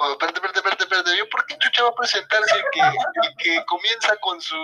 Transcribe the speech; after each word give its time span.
Oh, 0.00 0.12
espérate, 0.12 0.38
espérate, 0.38 0.60
espérate, 0.60 0.84
espérate. 0.84 1.18
¿Yo 1.18 1.28
por 1.28 1.44
qué 1.46 1.58
Chucha 1.58 1.82
va 1.82 1.88
a 1.88 1.94
presentarse 1.94 2.54
que, 2.72 2.80
que 3.38 3.64
comienza 3.66 4.16
con 4.18 4.40
su 4.40 4.56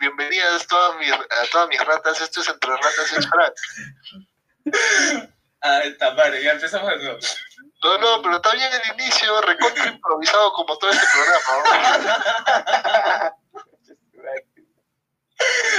bienvenida 0.00 0.56
a 0.56 0.58
todas 0.66 0.98
mis, 0.98 1.12
a 1.12 1.46
todas 1.52 1.68
mis 1.68 1.78
ratas? 1.84 2.20
Esto 2.20 2.40
es 2.40 2.48
entre 2.48 2.70
ratas 2.70 3.12
es 3.16 3.28
Frank. 3.28 3.54
Ah, 5.62 5.80
está 5.80 6.14
madre, 6.14 6.42
ya 6.42 6.52
empezamos 6.52 6.88
de 6.88 6.96
nuevo. 6.96 7.18
No, 7.82 7.98
no, 7.98 8.22
pero 8.22 8.36
está 8.36 8.54
bien 8.54 8.70
el 8.72 8.80
inicio, 8.98 9.42
recontra 9.42 9.88
improvisado 9.88 10.54
como 10.54 10.78
todo 10.78 10.90
este 10.90 11.06
programa. 11.06 11.40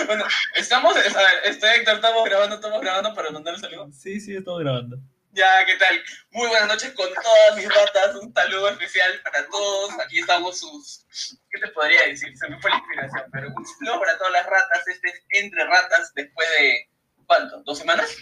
Bueno, 0.07 0.25
estamos, 0.55 0.95
a 0.95 0.99
ver, 0.99 1.41
este 1.45 1.75
Héctor, 1.75 1.95
estamos 1.95 2.25
grabando, 2.25 2.55
estamos 2.55 2.81
grabando 2.81 3.13
para 3.13 3.29
mandar 3.29 3.53
el 3.53 3.59
saludo. 3.59 3.91
Sí, 3.91 4.19
sí, 4.19 4.35
estamos 4.35 4.61
grabando. 4.61 4.97
Ya, 5.33 5.65
¿qué 5.65 5.77
tal? 5.77 6.03
Muy 6.31 6.47
buenas 6.49 6.67
noches 6.67 6.91
con 6.93 7.07
todas 7.13 7.55
mis 7.55 7.73
ratas, 7.73 8.15
un 8.15 8.33
saludo 8.33 8.69
especial 8.69 9.21
para 9.23 9.47
todos. 9.47 9.91
Aquí 10.03 10.19
estamos 10.19 10.59
sus, 10.59 11.05
¿qué 11.49 11.57
te 11.57 11.69
podría 11.69 12.05
decir? 12.07 12.35
Se 12.37 12.49
me 12.49 12.59
fue 12.59 12.69
la 12.69 12.77
inspiración, 12.77 13.23
pero 13.31 13.47
un 13.55 13.65
saludo 13.65 13.99
para 14.01 14.17
todas 14.17 14.33
las 14.33 14.45
ratas. 14.45 14.87
Este 14.87 15.07
es 15.07 15.23
Entre 15.29 15.63
Ratas 15.63 16.11
después 16.15 16.47
de, 16.59 16.89
¿cuánto? 17.25 17.63
¿Dos 17.63 17.77
semanas? 17.77 18.13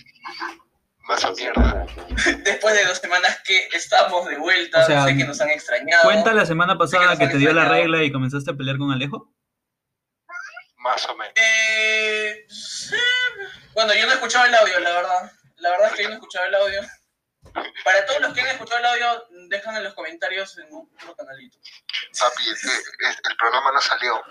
Más 0.99 1.25
a 1.25 1.31
mierda. 1.31 1.87
Después 2.43 2.75
de 2.75 2.85
dos 2.85 2.99
semanas 2.99 3.39
que 3.43 3.69
estamos 3.73 4.27
de 4.27 4.37
vuelta, 4.37 4.83
O 4.83 4.85
sea, 4.85 5.05
sé 5.05 5.17
que 5.17 5.23
nos 5.23 5.41
han 5.41 5.49
extrañado. 5.49 6.03
Cuenta 6.03 6.31
la 6.31 6.45
semana 6.45 6.77
pasada 6.77 7.17
que 7.17 7.27
te 7.27 7.37
dio 7.39 7.51
la 7.53 7.65
regla 7.65 8.03
y 8.03 8.11
comenzaste 8.11 8.51
a 8.51 8.53
pelear 8.53 8.77
con 8.77 8.91
Alejo. 8.91 9.33
Más 10.77 11.09
o 11.09 11.15
menos. 11.15 11.33
Eh, 11.35 12.45
sí. 12.47 12.95
Bueno, 13.73 13.95
yo 13.95 14.05
no 14.05 14.13
escuchaba 14.13 14.45
el 14.45 14.53
audio, 14.53 14.79
la 14.79 14.91
verdad. 14.91 15.31
La 15.55 15.71
verdad 15.71 15.87
es 15.87 15.95
que 15.95 16.03
yo 16.03 16.09
no 16.09 16.15
escuchaba 16.15 16.45
el 16.45 16.55
audio. 16.55 16.81
Para 17.83 18.05
todos 18.05 18.21
los 18.21 18.33
que 18.33 18.41
han 18.41 18.47
escuchado 18.47 18.79
el 18.79 18.85
audio, 18.85 19.27
dejan 19.47 19.75
en 19.77 19.83
los 19.83 19.93
comentarios 19.93 20.57
en 20.57 20.67
otro 20.73 21.15
canalito. 21.15 21.57
Papi, 22.19 22.49
es 22.51 22.61
que 22.61 22.67
es- 23.07 23.21
el 23.29 23.37
programa 23.37 23.71
no 23.71 23.81
salió. 23.81 24.23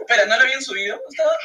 Espera, 0.00 0.26
¿no 0.26 0.36
lo 0.36 0.42
habían 0.42 0.62
subido? 0.62 1.00
¿Estaba- 1.08 1.36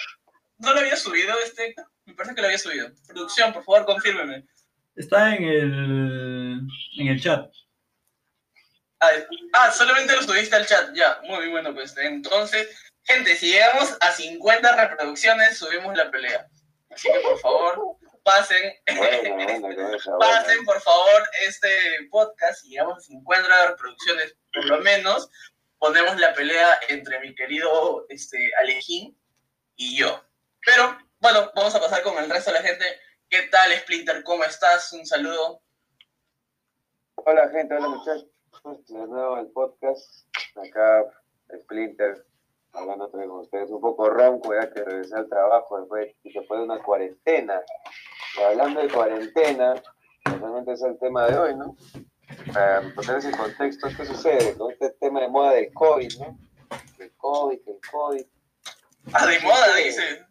¿No 0.58 0.73
lo 0.73 0.80
había 0.80 0.95
subido 0.95 1.38
este? 1.39 1.73
Me 2.06 2.14
parece 2.14 2.36
que 2.36 2.41
lo 2.41 2.47
había 2.47 2.59
subido. 2.59 2.89
Producción, 3.08 3.52
por 3.53 3.64
favor, 3.64 3.86
confírmeme. 3.86 4.45
Está 4.95 5.36
en 5.36 5.44
el, 5.44 6.59
en 7.00 7.08
el 7.08 7.22
chat. 7.22 7.50
Ah, 9.00 9.09
ah, 9.53 9.72
solamente 9.72 10.16
lo 10.16 10.22
subiste 10.22 10.56
al 10.56 10.67
chat. 10.67 10.91
Ya, 10.94 11.19
muy 11.23 11.47
bueno, 11.50 11.73
pues. 11.73 11.95
Entonces, 11.97 12.67
gente, 13.03 13.36
si 13.36 13.52
llegamos 13.52 13.97
a 14.00 14.11
50 14.11 14.75
reproducciones, 14.75 15.58
subimos 15.58 15.97
la 15.97 16.11
pelea. 16.11 16.45
Así 16.91 17.11
que, 17.11 17.19
por 17.22 17.39
favor, 17.39 17.97
pasen. 18.23 18.73
Bueno, 18.95 19.36
bueno, 19.61 19.97
Pasen, 20.19 20.66
por 20.66 20.80
favor, 20.81 21.23
este 21.47 21.69
podcast. 22.09 22.61
Si 22.61 22.69
llegamos 22.69 22.97
a 22.97 23.02
50 23.02 23.67
reproducciones, 23.67 24.36
por 24.53 24.66
lo 24.66 24.78
menos, 24.80 25.30
ponemos 25.80 26.19
la 26.19 26.33
pelea 26.33 26.80
entre 26.89 27.19
mi 27.19 27.33
querido 27.36 28.05
este, 28.09 28.52
Alejín 28.61 29.17
y 29.75 29.97
yo. 29.97 30.23
Pero, 30.66 30.97
bueno, 31.19 31.52
vamos 31.55 31.73
a 31.75 31.80
pasar 31.80 32.03
con 32.03 32.17
el 32.17 32.30
resto 32.30 32.52
de 32.52 32.59
la 32.59 32.66
gente. 32.66 32.86
¿Qué 33.30 33.44
tal, 33.44 33.72
Splinter? 33.80 34.23
¿Cómo 34.23 34.44
estás? 34.44 34.91
Un 34.94 35.06
saludo. 35.06 35.61
Hola 37.16 37.50
gente, 37.50 37.75
hola 37.75 37.88
muchachos. 37.88 38.28
De 38.88 39.08
nuevo 39.08 39.38
el 39.38 39.47
podcast. 39.47 40.28
Acá 40.56 41.06
Splinter, 41.63 42.25
hablando 42.73 43.09
con 43.09 43.30
ustedes. 43.31 43.69
Un 43.69 43.81
poco 43.81 44.09
ronco 44.09 44.53
ya 44.53 44.72
que 44.72 44.83
regresé 44.83 45.16
al 45.16 45.30
trabajo 45.30 45.80
después, 45.80 46.16
y 46.23 46.33
después 46.33 46.59
de 46.59 46.66
una 46.66 46.83
cuarentena. 46.83 47.61
Hablando 48.40 48.82
de 48.82 48.90
cuarentena, 48.90 49.82
realmente 50.26 50.74
es 50.74 50.82
el 50.82 50.98
tema 51.00 51.28
de 51.28 51.38
hoy, 51.38 51.56
¿no? 51.56 51.76
Para 52.54 52.82
ponerse 52.96 53.30
en 53.30 53.38
contexto, 53.38 53.88
¿qué 53.96 54.06
sucede 54.06 54.58
con 54.58 54.72
este 54.72 54.90
tema 55.00 55.22
de 55.22 55.28
moda 55.28 55.54
del 55.54 55.74
COVID, 55.74 56.20
¿no? 56.20 56.38
El 57.00 57.12
COVID, 57.18 57.59
el 57.68 57.80
COVID. 57.92 58.26
Ah, 59.14 59.26
de 59.26 59.40
moda, 59.40 59.76
dice. 59.76 60.26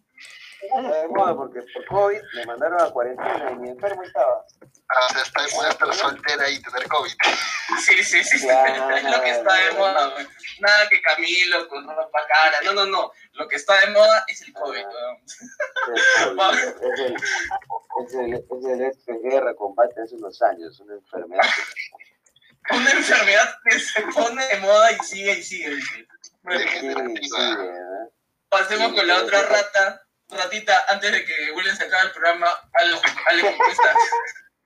Está 0.63 1.03
de 1.03 1.09
moda 1.09 1.37
porque 1.37 1.61
por 1.75 1.85
COVID 1.87 2.21
me 2.37 2.47
mandaron 2.47 2.81
a 2.81 2.91
cuarentena 2.91 3.53
y 3.53 3.57
mi 3.57 3.69
enfermo 3.71 4.03
estaba. 4.03 4.45
Ah, 4.93 5.07
o 5.07 5.09
sea, 5.13 5.23
está 5.23 5.43
de 5.43 5.53
moda 5.53 5.69
estar 5.71 5.95
soltera 5.95 6.51
y 6.51 6.61
tener 6.63 6.89
COVID. 6.89 7.13
Sí, 7.81 8.03
sí, 8.03 8.25
sí. 8.25 8.41
Claro. 8.41 8.91
Es 8.97 9.05
lo 9.05 9.23
que 9.23 9.31
está 9.31 9.55
de 9.55 9.71
moda. 9.73 10.09
güey. 10.09 10.27
Nada 10.59 10.89
que 10.89 11.01
Camilo 11.01 11.69
con 11.69 11.87
ropa 11.89 12.27
cara. 12.27 12.59
No, 12.65 12.73
no, 12.73 12.85
no. 12.87 13.13
Lo 13.35 13.47
que 13.49 13.55
está 13.57 13.79
de 13.81 13.87
moda 13.93 14.25
es 14.27 14.43
el 14.43 14.53
COVID. 14.53 14.85
weón. 14.85 15.17
Es 15.27 15.41
el, 17.01 17.15
es 18.05 18.15
el, 18.15 18.35
es 18.35 18.65
el 18.67 18.83
este 18.83 19.19
guerra, 19.23 19.55
combate 19.55 20.03
hace 20.03 20.17
unos 20.17 20.43
años, 20.43 20.81
una 20.81 20.95
enfermedad. 20.95 21.45
Una 22.73 22.91
enfermedad 22.91 23.57
que 23.65 23.79
se 23.81 24.03
pone 24.15 24.45
de 24.47 24.59
moda 24.59 24.93
y 24.93 24.99
sigue 24.99 25.33
y 25.39 25.43
sigue. 25.43 25.71
dice. 25.77 26.07
Bueno, 26.43 26.61
Sí, 26.71 26.93
sí, 27.23 27.31
pasemos 28.49 28.93
con 28.93 29.07
la 29.07 29.23
otra 29.23 29.43
rata. 29.43 30.03
Ratita, 30.29 30.85
antes 30.89 31.11
de 31.11 31.25
que 31.25 31.53
William 31.53 31.75
se 31.77 31.85
acabe 31.85 32.07
el 32.09 32.13
programa, 32.13 32.47
Ale, 32.75 33.01
Ale, 33.27 33.41
¿cómo 33.43 33.65
estás? 33.73 33.97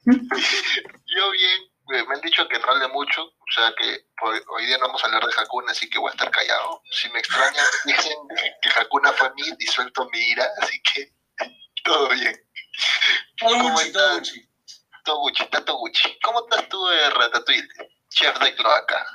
Yo 0.05 1.31
bien, 1.31 1.62
eh, 1.95 2.05
me 2.06 2.15
han 2.17 2.21
dicho 2.21 2.47
que 2.49 2.59
no 2.59 2.67
hable 2.67 2.89
mucho, 3.04 3.25
o 3.25 3.53
sea 3.54 3.72
que 3.76 4.06
hoy 4.48 4.66
día 4.66 4.78
no 4.78 4.87
vamos 4.87 5.03
a 5.03 5.06
hablar 5.06 5.25
de 5.25 5.32
Hakuna, 5.37 5.72
así 5.72 5.88
que 5.88 5.98
voy 5.98 6.09
a 6.09 6.12
estar 6.12 6.31
callado. 6.31 6.82
Si 6.91 7.09
me 7.10 7.19
extrañan, 7.19 7.65
dicen 7.84 8.16
que, 8.62 8.69
Hakuna 8.70 9.12
fue 9.12 9.32
mí, 9.34 9.42
disuelto 9.59 10.09
mi 10.10 10.19
ira, 10.19 10.47
así 10.59 10.81
que 10.82 11.12
todo 11.84 12.09
bien. 12.10 12.34
Todo 15.04 15.19
Gucci, 15.19 15.44
tanto 15.50 15.76
Gucci. 15.76 16.19
¿Cómo 16.20 16.41
estás 16.41 16.69
tú, 16.69 16.88
eh, 16.88 17.10
Ratatouille? 17.10 17.69
Chef 18.09 18.38
de 18.38 18.54
cloaca. 18.54 19.06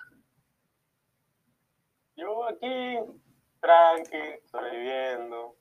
Yo 2.15 2.47
aquí, 2.47 2.99
tranqui, 3.59 4.39
sobreviviendo. 4.51 5.55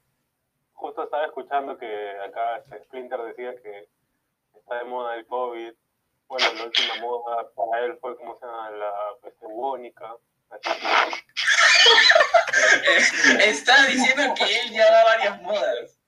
Justo 0.74 1.04
estaba 1.04 1.24
escuchando 1.24 1.78
que 1.78 2.10
acá 2.20 2.58
este 2.58 2.84
Splinter 2.84 3.22
decía 3.22 3.54
que 3.62 3.88
está 4.54 4.76
de 4.76 4.84
moda 4.84 5.16
el 5.16 5.26
COVID. 5.26 5.72
Bueno, 6.28 6.52
la 6.54 6.64
última 6.64 6.94
moda 6.96 7.48
para 7.56 7.84
él 7.84 7.96
fue, 8.00 8.16
como 8.16 8.38
se 8.38 8.46
llama? 8.46 8.70
La 8.70 8.92
peste 9.22 9.46
bubónica. 9.46 10.14
Está 13.40 13.86
diciendo 13.86 14.34
que 14.34 14.44
él 14.44 14.70
ya 14.72 14.90
va 14.90 15.00
a 15.00 15.04
varias 15.04 15.42
modas. 15.42 15.98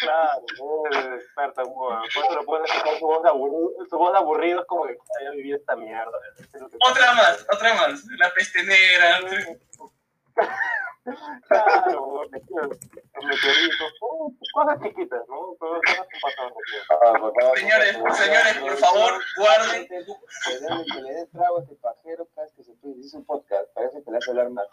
claro, 0.00 0.42
es 0.90 1.22
experta 1.22 1.62
en 1.62 1.68
moda. 1.70 2.00
Por 2.14 2.24
eso 2.24 2.34
lo 2.34 2.44
puedes 2.44 2.70
escuchar 2.70 2.98
su 2.98 3.06
voz 3.06 3.24
aburrido, 3.26 3.70
su 3.88 3.98
voz 3.98 4.14
aburrido 4.16 4.60
es 4.60 4.66
como 4.66 4.86
que 4.86 4.92
"Ay, 5.18 5.24
ya 5.24 5.30
viví 5.32 5.52
esta 5.52 5.76
mierda. 5.76 6.18
Es 6.38 6.62
Otra 6.90 7.12
más, 7.14 7.46
otra 7.52 7.74
más. 7.74 8.04
La 8.18 8.32
peste 8.34 8.62
negra. 8.62 9.20
Claro, 11.48 12.22
meteoritos, 12.30 13.92
oh, 14.00 14.32
cosas 14.52 14.78
chiquitas, 14.82 15.20
¿no? 15.28 15.56
Pero 15.60 15.80
cosas 15.86 16.06
que 16.10 16.18
pasan. 16.22 16.52
Ah, 16.90 17.18
por 17.18 17.32
favor, 17.40 17.58
Señores, 17.58 17.92
señores, 18.16 18.54
por 18.60 18.76
favor, 18.76 19.12
guarden. 19.36 19.86
Que 19.88 21.00
le- 21.02 21.12
des 21.14 21.30
trago 21.30 21.58
a 21.58 21.62
este 21.62 21.74
pajero 21.76 22.28
cada 22.34 22.46
vez 22.46 22.54
que 22.56 22.64
se. 22.64 22.72
Dice 22.82 23.16
un 23.16 23.24
podcast, 23.24 23.66
parece 23.74 24.02
que 24.04 24.10
le 24.10 24.16
hace 24.18 24.30
hablar 24.30 24.50
más. 24.50 24.66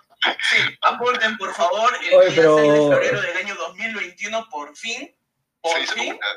Sí, 0.50 0.57
apunten 0.81 1.38
por 1.38 1.53
favor. 1.53 1.91
El 2.09 2.16
Oye, 2.18 2.29
día 2.31 2.35
pero- 2.41 2.57
6 2.57 2.73
de 2.73 2.79
febrero 2.96 3.22
del 3.22 3.38
año 3.38 3.56
2021, 3.56 4.47
por 4.50 4.75
fin, 4.75 5.16
por 5.62 5.73
Se 5.73 5.79
hizo 5.84 5.94
fin, 5.94 6.13
una. 6.13 6.28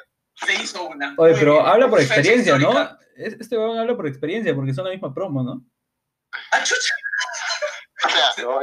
se 0.47 0.55
hizo 0.63 0.87
una. 0.89 1.15
Oye, 1.19 1.35
pero 1.39 1.55
bien. 1.55 1.67
habla 1.67 1.89
por 1.89 2.01
experiencia. 2.01 2.59
¿no? 2.59 2.71
Es- 3.17 3.35
Este 3.41 3.57
weón 3.59 3.79
habla 3.79 3.97
por 3.97 4.07
experiencia 4.07 4.55
porque 4.55 4.73
son 4.75 4.85
la 4.85 4.91
misma 4.91 5.13
promo, 5.15 5.43
¿no? 5.43 5.63
Ah, 6.53 6.63
chucha. 6.63 6.95
O 8.05 8.09
sea, 8.09 8.45
No. 8.45 8.61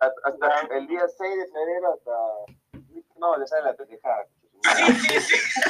Hasta, 0.00 0.76
el 0.76 0.86
día 0.86 1.02
6 1.06 1.36
de 1.36 1.46
febrero 1.46 1.94
hasta... 1.94 2.10
No, 3.18 3.36
le 3.36 3.46
sale 3.46 3.64
la 3.64 3.74
pendejada. 3.74 4.24
Sí, 4.62 5.20
sí, 5.20 5.20
sí. 5.20 5.60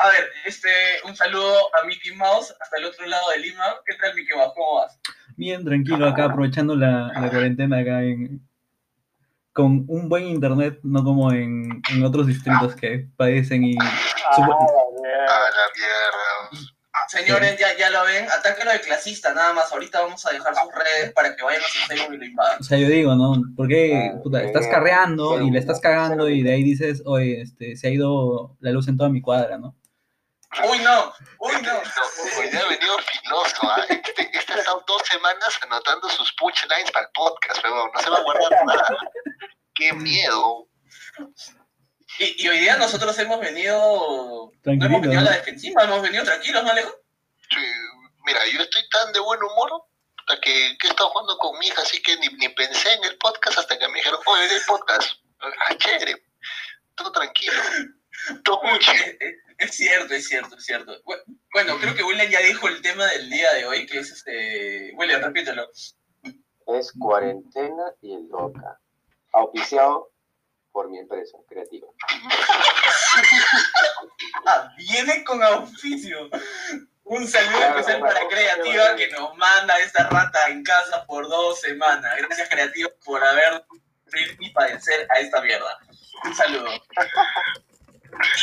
A- 0.00 0.08
ver, 0.10 0.28
este, 0.44 0.68
un 1.04 1.16
saludo 1.16 1.74
a 1.76 1.86
Mickey 1.86 2.14
Mouse 2.14 2.54
hasta 2.60 2.76
el 2.78 2.84
otro 2.86 3.06
lado 3.06 3.30
de 3.30 3.38
Lima. 3.38 3.64
¿Qué 3.86 3.94
tal, 3.96 4.14
Mickey 4.14 4.36
Mouse? 4.36 4.52
¿Cómo 4.54 4.76
vas? 4.76 4.98
Bien 5.36 5.64
tranquilo 5.64 6.06
acá, 6.06 6.24
aprovechando 6.24 6.74
la, 6.74 7.10
la 7.14 7.30
cuarentena 7.30 7.78
acá 7.78 8.02
en, 8.02 8.40
con 9.52 9.84
un 9.88 10.08
buen 10.08 10.24
internet, 10.24 10.78
no 10.82 11.04
como 11.04 11.32
en, 11.32 11.80
en 11.90 12.04
otros 12.04 12.26
distritos 12.26 12.74
que 12.74 13.06
padecen 13.16 13.64
y... 13.64 13.76
Ah, 13.80 14.36
la 14.38 15.70
mierda. 15.74 16.77
Señores, 17.08 17.58
ya, 17.58 17.76
ya 17.76 17.90
lo 17.90 18.04
ven. 18.04 18.26
Atáquenlo 18.30 18.72
de 18.72 18.80
clasista, 18.80 19.32
nada 19.32 19.52
más. 19.54 19.72
Ahorita 19.72 20.00
vamos 20.02 20.24
a 20.26 20.30
dejar 20.30 20.54
sus 20.54 20.72
redes 20.72 21.12
para 21.12 21.34
que 21.34 21.42
vayan 21.42 21.62
a 21.62 21.64
su 21.64 21.78
Facebook 21.86 22.14
y 22.14 22.18
lo 22.18 22.24
invadan. 22.24 22.60
O 22.60 22.62
sea, 22.62 22.78
yo 22.78 22.88
digo, 22.88 23.14
¿no? 23.14 23.42
Porque 23.56 24.10
Ah, 24.14 24.20
puta, 24.22 24.42
estás 24.42 24.66
carreando 24.66 25.40
y 25.40 25.50
le 25.50 25.58
estás 25.58 25.80
cagando 25.80 26.28
y 26.28 26.42
de 26.42 26.52
ahí 26.52 26.62
dices, 26.62 27.02
oye, 27.06 27.40
este, 27.42 27.76
se 27.76 27.88
ha 27.88 27.90
ido 27.90 28.56
la 28.60 28.70
luz 28.72 28.88
en 28.88 28.96
toda 28.96 29.08
mi 29.08 29.20
cuadra, 29.22 29.56
¿no? 29.58 29.74
Uy, 30.70 30.78
no. 30.78 31.12
Uy, 31.40 31.52
no. 31.62 31.72
No, 31.72 32.40
hoy 32.40 32.48
día 32.50 32.60
ha 32.60 32.68
venido 32.68 32.96
filoso. 32.98 33.70
Este, 33.88 34.30
este 34.32 34.52
ha 34.52 34.56
estado 34.58 34.82
dos 34.86 35.02
semanas 35.06 35.58
anotando 35.62 36.08
sus 36.08 36.32
punchlines 36.34 36.90
para 36.90 37.06
el 37.06 37.12
podcast, 37.12 37.60
pero 37.62 37.90
no 37.92 38.00
se 38.00 38.10
va 38.10 38.16
a 38.18 38.22
guardar 38.22 38.64
nada. 38.66 38.86
¡Qué 39.74 39.92
miedo! 39.92 40.66
Y, 42.18 42.44
y 42.44 42.48
hoy 42.48 42.58
día 42.60 42.76
nosotros 42.76 43.16
hemos 43.18 43.40
venido. 43.40 44.52
No 44.64 44.86
hemos 44.86 45.00
venido 45.02 45.20
a 45.20 45.24
la 45.24 45.32
defensiva, 45.36 45.84
hemos 45.84 46.02
venido 46.02 46.24
tranquilos, 46.24 46.64
¿no, 46.64 46.70
Alejo? 46.70 46.92
Sí, 47.50 47.60
mira, 48.24 48.40
yo 48.52 48.60
estoy 48.60 48.82
tan 48.88 49.12
de 49.12 49.20
buen 49.20 49.40
humor 49.42 49.82
hasta 50.18 50.40
que, 50.40 50.76
que 50.80 50.86
he 50.86 50.90
estado 50.90 51.10
jugando 51.10 51.36
con 51.38 51.58
mi 51.58 51.66
hija, 51.66 51.82
así 51.82 52.02
que 52.02 52.16
ni, 52.16 52.28
ni 52.36 52.48
pensé 52.50 52.92
en 52.94 53.04
el 53.04 53.16
podcast 53.18 53.58
hasta 53.58 53.78
que 53.78 53.88
me 53.88 53.94
dijeron, 53.98 54.20
oye, 54.26 54.54
el 54.54 54.62
podcast. 54.66 55.12
Ah, 55.40 55.76
chévere. 55.76 56.22
Todo 56.96 57.12
tranquilo. 57.12 57.52
Todo 58.44 58.62
muy 58.64 58.78
chévere. 58.78 59.36
Es, 59.58 59.70
cierto, 59.76 60.14
es 60.14 60.26
cierto, 60.28 60.56
es 60.56 60.64
cierto. 60.64 60.92
Bu- 61.04 61.22
Bueno, 61.52 61.78
creo 61.78 61.94
que 61.94 62.02
William 62.02 62.28
ya 62.30 62.40
dijo 62.40 62.68
el 62.68 62.80
tema 62.82 63.06
del 63.06 63.28
día 63.30 63.52
de 63.54 63.66
hoy, 63.66 63.86
que 63.86 63.98
es 64.00 64.10
este. 64.10 64.92
William, 64.96 65.20
repítelo. 65.22 65.68
Es 66.66 66.92
cuarentena 66.98 67.92
y 68.02 68.14
el 68.14 68.28
DOCA. 68.28 68.78
Auspiciado 69.32 70.10
por 70.72 70.88
mi 70.88 70.98
empresa 70.98 71.38
creativa. 71.48 71.88
Ah, 74.46 74.72
viene 74.76 75.24
con 75.24 75.42
auspicio. 75.42 76.28
Un 77.04 77.26
saludo 77.26 77.56
Claro, 77.56 77.78
especial 77.78 78.00
claro, 78.00 78.14
para 78.14 78.28
Creativa 78.28 78.74
claro. 78.74 78.96
que 78.96 79.08
nos 79.08 79.36
manda 79.36 79.78
esta 79.80 80.08
rata 80.08 80.46
en 80.48 80.62
casa 80.62 81.04
por 81.06 81.28
dos 81.28 81.60
semanas. 81.60 82.14
Gracias, 82.18 82.48
Creativa, 82.48 82.90
por 83.04 83.22
haber 83.24 83.64
y 84.40 84.50
padecer 84.50 85.06
a 85.10 85.20
esta 85.20 85.40
mierda. 85.40 85.78
Un 86.24 86.34
saludo. 86.34 86.70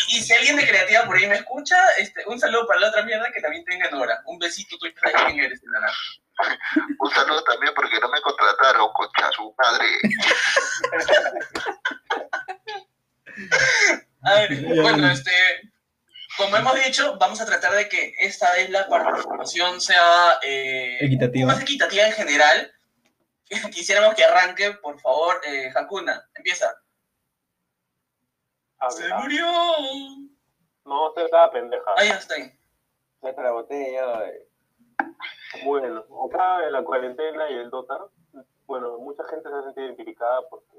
Y, 0.08 0.18
y 0.18 0.22
si 0.22 0.34
alguien 0.34 0.56
de 0.58 0.68
Creativa 0.68 1.06
por 1.06 1.18
ahí 1.18 1.28
me 1.28 1.36
escucha, 1.36 1.78
este, 1.98 2.24
un 2.28 2.40
saludo 2.40 2.68
para 2.68 2.80
la 2.80 2.90
otra 2.90 3.04
mierda 3.04 3.32
que 3.32 3.42
también 3.42 3.64
tengan 3.66 3.94
hora. 3.94 4.22
Un 4.26 4.40
besito, 4.40 4.78
tú 4.78 4.88
sabes 5.02 5.16
quién 5.26 5.40
eres, 5.40 5.62
nana. 5.64 5.92
Un 7.00 7.12
saludo 7.12 7.44
también 7.44 7.74
porque 7.76 8.00
no 8.00 8.10
me 8.10 8.22
contrataron, 8.22 8.90
concha 8.94 9.32
su 9.32 9.54
madre. 9.58 9.88
A 14.22 14.34
ver, 14.34 14.82
bueno, 14.82 15.08
este, 15.12 15.32
como 16.38 16.58
hemos 16.58 16.76
dicho, 16.84 17.18
vamos 17.20 17.40
a 17.42 17.46
tratar 17.46 17.74
de 17.74 17.88
que 17.88 18.14
esta 18.20 18.52
vez 18.54 18.70
la 18.70 18.88
participación 18.88 19.80
sea 19.80 20.40
eh, 20.44 20.98
Equitativa. 21.06 21.48
más 21.48 21.62
equitativa 21.62 22.06
en 22.08 22.14
general. 22.14 22.72
Quisiéramos 23.72 24.16
que 24.16 24.24
arranque, 24.24 24.72
por 24.82 25.00
favor, 25.00 25.40
eh, 25.48 25.72
Hakuna, 25.76 26.28
empieza. 26.34 26.74
Se 28.90 29.06
ah, 29.12 29.20
murió. 29.22 29.46
No, 30.86 31.08
usted 31.10 31.26
estaba 31.26 31.52
pendeja. 31.52 31.92
Ahí 31.98 32.10
está. 32.10 32.36
ahí. 32.36 32.52
Saca 33.22 33.42
la 33.42 33.52
botella. 33.52 34.28
eh. 34.28 34.48
Bueno, 35.64 36.06
acá 36.30 36.66
en 36.66 36.74
la 36.74 36.84
cuarentena 36.84 37.50
y 37.50 37.56
el 37.56 37.70
Dota, 37.70 37.98
bueno, 38.66 38.98
mucha 39.00 39.24
gente 39.30 39.50
se 39.50 39.56
ha 39.56 39.64
sentido 39.64 39.88
identificada 39.88 40.42
porque 40.50 40.78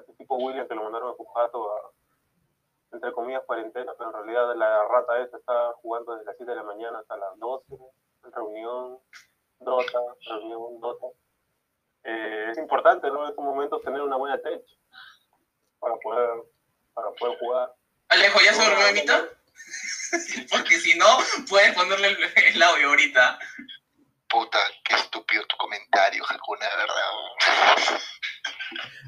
este 0.00 0.12
tipo 0.14 0.36
William 0.36 0.66
que 0.68 0.74
lo 0.74 0.84
mandaron 0.84 1.10
a 1.10 1.16
Pujato 1.16 1.72
a, 1.72 1.90
entre 2.92 3.12
comillas, 3.12 3.42
cuarentena, 3.44 3.92
pero 3.98 4.10
en 4.10 4.16
realidad 4.16 4.56
la 4.56 4.84
rata 4.88 5.20
esa 5.20 5.36
está 5.36 5.72
jugando 5.82 6.12
desde 6.12 6.26
las 6.26 6.36
7 6.36 6.50
de 6.50 6.56
la 6.56 6.62
mañana 6.62 6.98
hasta 7.00 7.16
las 7.16 7.38
12, 7.38 7.74
en 8.24 8.32
reunión, 8.32 8.98
Dota, 9.58 10.00
reunión, 10.28 10.80
Dota. 10.80 11.06
Eh, 12.04 12.48
es 12.50 12.58
importante, 12.58 13.08
¿no? 13.08 13.24
En 13.24 13.30
estos 13.30 13.44
momentos 13.44 13.82
tener 13.82 14.02
una 14.02 14.16
buena 14.16 14.40
tech 14.40 14.62
para 15.80 15.96
poder, 15.96 16.30
para 16.92 17.10
poder 17.12 17.38
jugar. 17.38 17.74
Alejo, 18.08 18.38
¿ya 18.44 18.52
se 18.52 18.64
durmió 18.64 18.86
Emita? 18.88 19.24
Porque 20.50 20.78
si 20.78 20.96
no, 20.98 21.06
puedes 21.48 21.74
ponerle 21.74 22.08
el, 22.08 22.18
el 22.54 22.62
audio 22.62 22.88
ahorita. 22.90 23.38
Puta, 24.28 24.58
qué 24.84 24.94
estúpido 24.94 25.44
tu 25.46 25.56
comentario, 25.56 26.24
Hakuna, 26.28 26.68
de 26.68 26.76
verdad. 26.76 28.00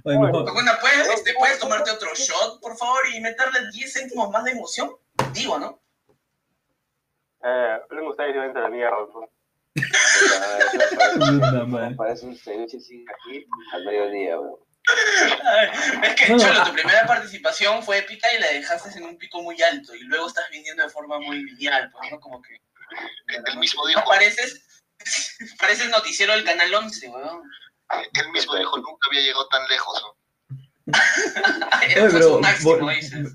Oye, 0.04 0.18
mejor- 0.18 0.48
Hakuna, 0.48 0.78
¿puedes, 0.80 1.08
este, 1.08 1.34
¿puedes 1.34 1.58
tomarte 1.58 1.90
otro 1.90 2.14
shot, 2.14 2.60
por 2.60 2.76
favor, 2.76 3.00
y 3.12 3.20
meterle 3.20 3.70
10 3.72 3.92
céntimos 3.92 4.30
más 4.30 4.44
de 4.44 4.52
emoción? 4.52 4.92
Digo, 5.32 5.58
¿no? 5.58 5.80
Eh, 7.42 7.78
ustedes 8.08 8.34
y 8.34 8.38
váyanse 8.38 8.58
a 8.58 8.62
la 8.62 8.68
mierda. 8.68 8.96
¿no? 9.14 9.28
Parece 11.96 12.26
un 12.26 12.36
ceviche 12.36 12.80
sin 12.80 13.04
ají 13.08 13.46
al 13.72 13.84
mediodía, 13.84 14.38
weón. 14.40 14.58
Ay, 15.44 15.68
Es 16.04 16.14
que, 16.14 16.28
No. 16.32 16.38
Cholo, 16.38 16.64
tu 16.64 16.72
primera 16.72 17.04
participación 17.06 17.82
fue 17.82 17.98
épica 17.98 18.32
y 18.32 18.38
la 18.40 18.46
dejaste 18.48 18.96
en 18.98 19.04
un 19.04 19.18
pico 19.18 19.42
muy 19.42 19.60
alto 19.62 19.94
y 19.94 20.00
luego 20.04 20.28
estás 20.28 20.48
viniendo 20.50 20.82
de 20.84 20.88
forma 20.90 21.18
muy 21.18 21.42
lineal, 21.42 21.90
pues, 21.90 22.10
¿no? 22.12 22.20
Como 22.20 22.40
que... 22.40 22.54
Él 23.26 23.58
mismo 23.58 23.82
No 23.82 23.88
dijo, 23.88 24.04
pareces, 24.08 24.64
pareces 25.58 25.88
noticiero 25.90 26.32
del 26.34 26.44
Canal 26.44 26.72
11, 26.72 27.08
weón. 27.08 27.42
Él 28.14 28.32
mismo 28.32 28.54
dijo, 28.56 28.76
nunca 28.78 29.08
había 29.10 29.20
llegado 29.22 29.46
tan 29.48 29.66
lejos. 29.68 30.02
¿no? 30.02 30.16
Oye, 31.82 32.08
pero 32.12 32.38
máximo, 32.40 32.76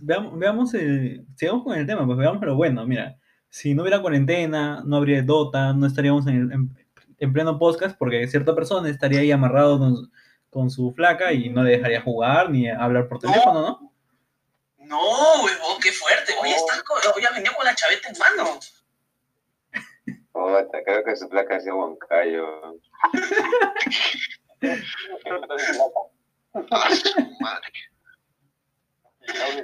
veamos, 0.01 0.39
veamos 0.39 0.74
eh, 0.74 1.24
sigamos 1.36 1.63
con 1.63 1.77
el 1.77 1.86
tema, 1.86 2.06
pues 2.06 2.18
veamos 2.18 2.42
lo 2.44 2.56
bueno. 2.56 2.86
Mira, 2.86 3.18
si 3.50 3.74
no 3.74 3.81
hubiera 3.83 4.01
cuarentena, 4.01 4.81
no 4.86 4.98
habría 4.98 5.21
Dota, 5.21 5.74
no 5.74 5.86
estaríamos 5.86 6.25
en, 6.27 6.36
el- 6.36 6.51
en, 6.53 6.88
en 7.18 7.33
pleno 7.33 7.59
podcast 7.59 7.98
porque 7.98 8.27
cierta 8.27 8.56
persona 8.56 8.89
estaría 8.89 9.19
ahí 9.19 9.31
amarrado 9.31 9.77
con, 9.80 10.12
con 10.50 10.69
su 10.71 10.92
flaca 10.94 11.33
y 11.33 11.50
no 11.50 11.63
le 11.63 11.71
dejaría 11.71 12.01
jugar 12.01 12.50
ni 12.50 12.69
hablar 12.69 13.07
por 13.07 13.21
No. 13.24 13.30
teléfono, 13.31 13.62
¿no? 13.62 13.92
No, 14.77 15.00
weón, 15.44 15.80
qué 15.81 15.92
fuerte. 15.92 16.33
Hoy 16.42 16.50
estás 16.50 16.81
con, 16.83 16.98
hoy 17.15 17.24
has 17.24 17.33
venido 17.33 17.53
con 17.56 17.65
la 17.65 17.75
chaveta 17.75 18.09
en 18.09 18.18
mano. 18.18 18.59
Puta, 20.33 20.83
creo 20.86 21.03
que 21.03 21.15
su 21.15 21.30
placa 21.30 21.57
ha 21.57 21.59
sido 21.59 21.77
Huancayo. 21.77 22.77
Madre. 27.40 27.72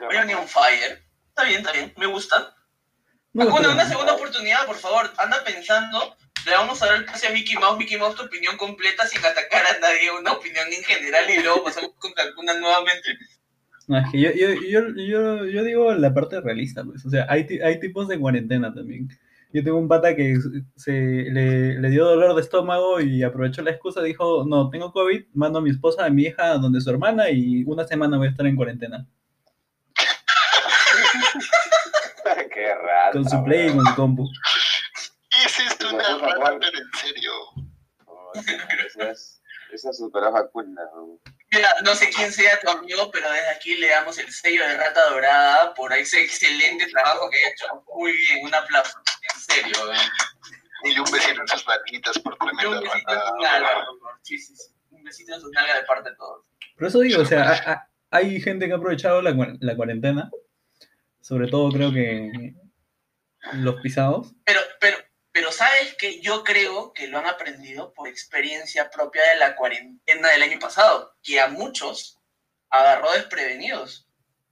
venir 0.10 0.36
on 0.36 0.48
fire. 0.48 1.04
Está 1.30 1.44
bien, 1.44 1.60
está 1.60 1.72
bien, 1.72 1.94
me 1.98 2.08
gusta. 2.08 2.56
No, 3.34 3.44
Hakuna, 3.44 3.60
pero- 3.60 3.74
una 3.74 3.86
segunda 3.86 4.14
oportunidad, 4.14 4.66
por 4.66 4.78
favor. 4.78 5.12
Anda 5.18 5.44
pensando. 5.44 6.16
Le 6.46 6.54
vamos 6.54 6.82
a 6.82 6.86
dar 6.86 6.96
el 6.96 7.06
pase 7.06 7.28
a 7.28 7.32
Mickey 7.32 7.58
Mouse, 7.58 7.78
Mickey 7.78 7.98
Mouse, 7.98 8.16
tu 8.16 8.24
opinión 8.24 8.56
completa 8.56 9.06
sin 9.06 9.20
atacar 9.20 9.66
a 9.66 9.80
nadie, 9.80 10.10
una 10.12 10.32
opinión 10.32 10.66
en 10.72 10.82
general 10.84 11.30
y 11.30 11.42
luego 11.44 11.66
pasamos 11.66 11.92
con 12.00 12.14
Hakuna 12.18 12.54
nuevamente. 12.54 13.18
No, 13.88 13.98
es 13.98 14.06
que 14.12 14.20
yo, 14.20 14.32
yo, 14.32 14.54
yo, 14.96 15.46
yo, 15.46 15.64
digo 15.64 15.94
la 15.94 16.14
parte 16.14 16.40
realista, 16.42 16.84
pues. 16.84 17.06
O 17.06 17.10
sea, 17.10 17.26
hay, 17.30 17.46
hay 17.64 17.80
tipos 17.80 18.08
de 18.08 18.20
cuarentena 18.20 18.74
también. 18.74 19.10
Yo 19.54 19.64
tengo 19.64 19.78
un 19.78 19.88
pata 19.88 20.14
que 20.16 20.36
se, 20.76 20.92
le, 20.92 21.80
le 21.80 21.90
dio 21.90 22.06
dolor 22.06 22.36
de 22.36 22.42
estómago 22.42 23.00
y 23.00 23.24
aprovechó 23.24 23.62
la 23.62 23.72
excusa, 23.72 24.02
dijo, 24.02 24.44
no, 24.46 24.70
tengo 24.70 24.92
COVID, 24.92 25.26
mando 25.34 25.60
a 25.60 25.62
mi 25.62 25.70
esposa, 25.70 26.06
a 26.06 26.10
mi 26.10 26.24
hija, 26.24 26.58
donde 26.58 26.82
su 26.82 26.90
hermana 26.90 27.30
y 27.30 27.64
una 27.66 27.86
semana 27.86 28.18
voy 28.18 28.28
a 28.28 28.32
estar 28.32 28.46
en 28.46 28.58
cuarentena. 28.58 29.08
Qué 32.54 32.76
raro. 32.76 33.14
Con 33.14 33.30
su 33.30 33.44
play 33.44 33.68
y 33.68 33.76
con 33.76 33.86
su 33.86 33.96
compu. 33.96 34.28
Es 35.46 35.60
una 35.92 36.18
rata, 36.18 36.58
pero 36.60 36.78
en 36.78 36.92
serio. 37.00 37.32
Esa 38.86 39.12
es, 39.12 39.42
esa 39.72 39.90
es 39.92 39.98
superó 39.98 40.36
a 40.36 40.40
Hakuna. 40.40 40.82
weón. 40.94 41.20
Mira, 41.52 41.70
no 41.84 41.96
sé 41.96 42.10
quién 42.10 42.32
sea 42.32 42.60
tu 42.60 42.70
amigo, 42.70 43.10
pero 43.12 43.30
desde 43.32 43.50
aquí 43.50 43.76
le 43.76 43.90
damos 43.90 44.18
el 44.18 44.30
sello 44.32 44.68
de 44.68 44.78
rata 44.78 45.10
dorada 45.10 45.74
por 45.74 45.94
ese 45.94 46.22
excelente 46.22 46.88
trabajo 46.88 47.30
que 47.30 47.38
ha 47.38 47.52
hecho. 47.52 47.84
Muy 47.96 48.12
bien, 48.12 48.46
un 48.46 48.54
aplauso. 48.54 48.98
En 49.50 49.56
serio, 49.56 49.78
weón. 49.84 49.98
Y 50.84 51.00
un 51.00 51.12
besito 51.12 51.42
en 51.42 51.48
sus 51.48 51.66
manitas 51.66 52.20
por 52.20 52.38
tremenda 52.38 52.70
un 52.70 52.84
besito 52.84 53.12
en 53.12 53.16
rata. 53.18 53.28
sus 53.30 53.42
nalgas, 53.42 53.72
por 53.86 54.00
favor. 54.00 54.20
Sí, 54.22 54.38
sí, 54.38 54.56
sí. 54.56 54.72
Un 54.92 55.04
besito 55.04 55.34
en 55.34 55.42
sus 55.42 55.52
nalgas 55.52 55.78
de 55.78 55.84
parte 55.86 56.10
de 56.12 56.16
todos. 56.16 56.46
Por 56.78 56.88
eso 56.88 57.00
digo, 57.00 57.22
o 57.22 57.26
sea, 57.26 57.50
ha- 57.50 57.72
ha- 57.72 57.90
hay 58.12 58.40
gente 58.40 58.68
que 58.68 58.74
ha 58.74 58.78
aprovechado 58.78 59.22
la, 59.22 59.36
la 59.60 59.76
cuarentena, 59.76 60.30
sobre 61.22 61.48
todo 61.48 61.72
creo 61.72 61.92
que 61.92 62.54
los 63.54 63.82
pisados. 63.82 64.34
Pero, 64.46 64.60
pero, 64.80 64.98
pero 65.32 65.52
sabes 65.52 65.96
que 65.96 66.22
yo 66.22 66.44
creo 66.44 66.94
que 66.94 67.08
lo 67.08 67.18
han 67.18 67.26
aprendido 67.26 67.94
por 67.94 68.08
experiencia 68.08 68.90
propia 68.90 69.22
de 69.32 69.38
la 69.40 69.56
cuarentena 69.56 70.30
del 70.30 70.44
año 70.44 70.60
pasado, 70.60 71.16
que 71.24 71.40
a 71.42 71.48
muchos 71.48 72.20
agarró 72.70 73.12
desprevenidos. 73.14 74.07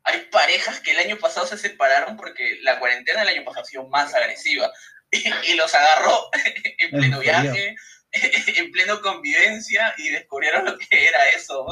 Hay 0.05 0.21
parejas 0.31 0.79
que 0.79 0.91
el 0.91 0.99
año 0.99 1.17
pasado 1.17 1.47
se 1.47 1.57
separaron 1.57 2.15
porque 2.15 2.59
la 2.61 2.79
cuarentena 2.79 3.21
del 3.21 3.29
año 3.29 3.43
pasado 3.43 3.63
ha 3.63 3.65
sido 3.65 3.87
más 3.87 4.13
agresiva 4.13 4.71
y, 5.11 5.23
y 5.51 5.55
los 5.55 5.73
agarró 5.73 6.29
en 6.79 6.91
pleno 6.91 7.17
En 7.17 7.21
viaje, 7.21 7.75
en 8.11 8.71
pleno 8.71 9.01
convivencia 9.01 9.93
y 9.97 10.09
descubrieron 10.09 10.65
lo 10.65 10.77
que 10.77 11.07
era 11.07 11.27
eso. 11.29 11.65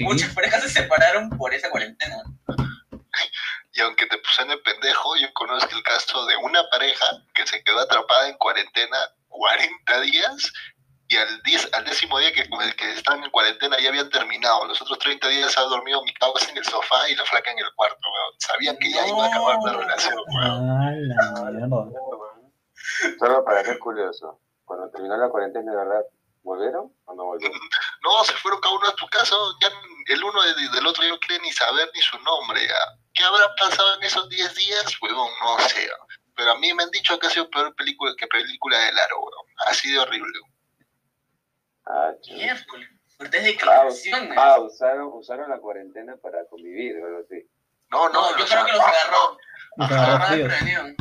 Muchas 0.00 0.34
parejas 0.34 0.62
se 0.62 0.70
separaron 0.70 1.30
por 1.30 1.52
esa 1.54 1.70
cuarentena. 1.70 2.22
Y 3.74 3.80
aunque 3.80 4.06
te 4.06 4.18
puse 4.18 4.42
en 4.42 4.50
el 4.50 4.60
pendejo, 4.60 5.16
yo 5.16 5.32
conozco 5.32 5.74
el 5.74 5.82
caso 5.82 6.26
de 6.26 6.36
una 6.36 6.68
pareja 6.70 7.06
que 7.34 7.46
se 7.46 7.62
quedó 7.64 7.80
atrapada 7.80 8.28
en 8.28 8.36
cuarentena 8.36 8.98
40 9.28 10.00
días 10.02 10.52
y 11.12 11.16
al, 11.16 11.42
10, 11.42 11.74
al 11.74 11.84
décimo 11.84 12.18
día 12.18 12.32
que, 12.32 12.40
el 12.42 12.76
que 12.76 12.92
estaban 12.92 13.22
en 13.22 13.30
cuarentena 13.30 13.76
ya 13.78 13.90
habían 13.90 14.08
terminado. 14.08 14.64
Los 14.66 14.80
otros 14.80 14.98
30 14.98 15.28
días 15.28 15.56
ha 15.58 15.62
dormido 15.62 16.02
mi 16.04 16.12
causa 16.14 16.50
en 16.50 16.56
el 16.56 16.64
sofá 16.64 17.08
y 17.10 17.14
la 17.14 17.24
flaca 17.26 17.50
en 17.50 17.58
el 17.58 17.72
cuarto, 17.74 17.98
weón. 18.02 18.34
Sabían 18.38 18.76
que 18.78 18.90
ya 18.90 19.06
iba 19.06 19.24
a 19.24 19.28
acabar 19.28 19.56
la 19.64 19.72
relación, 19.72 20.14
weón. 20.34 20.70
Ah, 20.70 20.90
la 20.90 21.50
mierda. 21.50 22.00
Solo 23.18 23.44
para 23.44 23.64
ser 23.64 23.78
curioso, 23.78 24.40
cuando 24.64 24.90
terminó 24.90 25.16
la 25.16 25.28
cuarentena, 25.28 25.70
de 25.70 25.76
verdad, 25.76 26.02
¿volvieron 26.42 26.92
o 27.04 27.14
no 27.14 27.24
volvieron? 27.24 27.58
No, 28.04 28.24
se 28.24 28.32
fueron 28.34 28.60
cada 28.60 28.74
uno 28.74 28.88
a 28.88 28.94
tu 28.96 29.06
casa. 29.08 29.36
Ya 29.60 29.68
el 30.08 30.24
uno 30.24 30.42
de- 30.42 30.68
del 30.74 30.86
otro 30.88 31.04
no 31.06 31.18
quiere 31.20 31.40
ni 31.42 31.52
saber 31.52 31.88
ni 31.94 32.00
su 32.02 32.18
nombre. 32.18 32.66
Ya. 32.66 32.74
¿Qué 33.14 33.22
habrá 33.22 33.46
pasado 33.54 33.94
en 33.94 34.02
esos 34.02 34.28
10 34.28 34.54
días? 34.56 34.96
Huevón, 35.00 35.30
no 35.40 35.58
sé. 35.68 35.88
Pero 36.34 36.50
a 36.50 36.58
mí 36.58 36.74
me 36.74 36.82
han 36.82 36.90
dicho 36.90 37.16
que 37.20 37.28
ha 37.28 37.30
sido 37.30 37.48
peor 37.48 37.72
película 37.76 38.12
que 38.18 38.26
película 38.26 38.76
de 38.76 38.92
Laro, 38.92 39.20
weón. 39.20 39.46
Ha 39.68 39.74
sido 39.74 40.02
horrible. 40.02 40.40
Ah. 41.86 42.12
Miércoles. 42.30 42.88
Fuertes 43.16 43.40
Ah, 43.40 43.44
declaraciones. 43.44 44.38
ah, 44.38 44.60
usaron, 44.60 45.10
usaron 45.14 45.50
la 45.50 45.58
cuarentena 45.58 46.16
para 46.16 46.44
convivir 46.48 46.96
o 46.98 47.06
algo 47.06 47.18
así. 47.20 47.46
No, 47.90 48.08
no, 48.08 48.22
No, 48.22 48.30
yo 48.32 48.38
los 48.38 48.50
creo 48.50 48.64
que 48.64 48.72
los 48.72 48.80
agarró. 48.80 49.38
Los. 49.76 49.90
Estaban, 49.90 50.96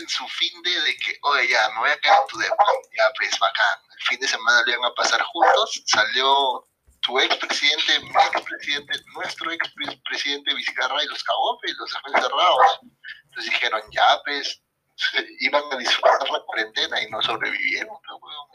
en 0.00 0.08
su 0.08 0.26
fin 0.28 0.62
de, 0.62 0.70
de 0.70 0.96
que, 0.96 1.18
oye, 1.22 1.48
ya, 1.48 1.68
me 1.74 1.80
voy 1.80 1.90
a 1.90 1.98
quedar 1.98 2.20
en 2.22 2.26
tu 2.28 2.38
depa. 2.38 2.64
Ya, 2.96 3.04
pues, 3.18 3.38
bacán. 3.38 3.78
El 3.98 4.06
fin 4.06 4.20
de 4.20 4.28
semana 4.28 4.62
lo 4.64 4.72
iban 4.72 4.84
a 4.90 4.94
pasar 4.94 5.20
juntos. 5.22 5.82
Salió 5.86 6.64
tu 7.00 7.18
expresidente, 7.20 7.98
mi 8.00 8.08
expresidente, 8.10 8.94
nuestro 9.14 9.50
expresidente 9.52 10.54
Vizcarra 10.54 11.02
y 11.02 11.06
los 11.06 11.22
cagó, 11.24 11.58
pues, 11.60 11.74
los 11.76 11.90
dejó 11.92 12.16
encerrados. 12.16 12.80
Entonces 13.24 13.52
dijeron, 13.52 13.82
ya, 13.90 14.20
pues, 14.24 14.62
iban 15.40 15.62
a 15.72 15.76
disfrutar 15.76 16.30
la 16.30 16.40
cuarentena 16.46 17.02
y 17.02 17.10
no 17.10 17.20
sobrevivieron. 17.22 17.96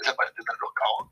Esa 0.01 0.15
cuarentena 0.15 0.53
los 0.61 0.71
cagó. 0.73 1.11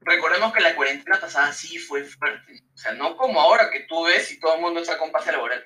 Recordemos 0.00 0.52
que 0.52 0.60
la 0.60 0.74
cuarentena 0.76 1.20
pasada 1.20 1.52
sí 1.52 1.78
fue 1.78 2.04
fuerte. 2.04 2.62
O 2.72 2.76
sea, 2.76 2.92
no 2.92 3.16
como 3.16 3.40
ahora 3.40 3.70
que 3.70 3.80
tú 3.88 4.04
ves 4.04 4.30
y 4.32 4.40
todo 4.40 4.54
el 4.54 4.60
mundo 4.60 4.80
está 4.80 4.96
con 4.98 5.10
pase 5.10 5.32
laboral. 5.32 5.64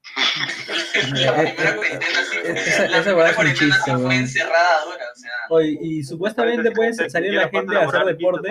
la 0.68 1.34
primera 1.34 1.76
cuarentena 1.76 2.24
sí 2.30 2.38
Esa- 2.44 2.88
la 2.88 2.98
esa 2.98 3.02
primera 3.10 3.34
cuarentena 3.34 3.76
sí 3.84 3.90
fue 3.90 4.14
encerrada 4.16 4.84
dura. 4.84 5.04
O 5.12 5.16
sea, 5.16 5.32
Oye, 5.50 5.78
y 5.82 6.02
supuestamente 6.02 6.70
puede 6.70 6.94
salir 7.10 7.34
la 7.34 7.48
gente 7.48 7.76
a 7.76 7.84
hacer 7.84 8.04
deporte. 8.04 8.50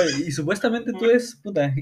Oye, 0.00 0.24
y 0.26 0.32
supuestamente 0.32 0.92
tú 0.92 1.06
ves, 1.06 1.38
puta, 1.42 1.72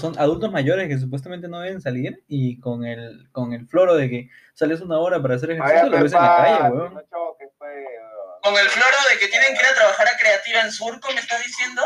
son 0.00 0.18
adultos 0.18 0.50
mayores 0.52 0.88
que 0.88 0.98
supuestamente 0.98 1.48
no 1.48 1.60
deben 1.60 1.80
salir 1.80 2.22
y 2.28 2.58
con 2.60 2.84
el, 2.84 3.28
con 3.32 3.52
el 3.52 3.66
floro 3.68 3.94
de 3.96 4.08
que 4.10 4.28
sales 4.54 4.80
una 4.80 4.98
hora 4.98 5.20
para 5.22 5.34
hacer 5.36 5.50
ejercicio, 5.50 5.88
lo 5.90 6.02
ves 6.02 6.12
en 6.12 6.22
la 6.22 6.36
calle, 6.36 6.70
weón. 6.74 6.94
No 6.94 7.00
choques, 7.02 7.48
pues, 7.58 7.70
weón. 7.70 8.40
con 8.42 8.54
el 8.58 8.68
floro 8.68 8.96
de 9.12 9.18
que 9.18 9.28
tienen 9.28 9.48
que 9.54 9.60
ir 9.62 9.66
a 9.70 9.74
trabajar 9.74 10.06
a 10.08 10.18
creativa 10.18 10.60
en 10.62 10.72
Surco, 10.72 11.12
¿me 11.12 11.20
estás 11.20 11.42
diciendo? 11.44 11.82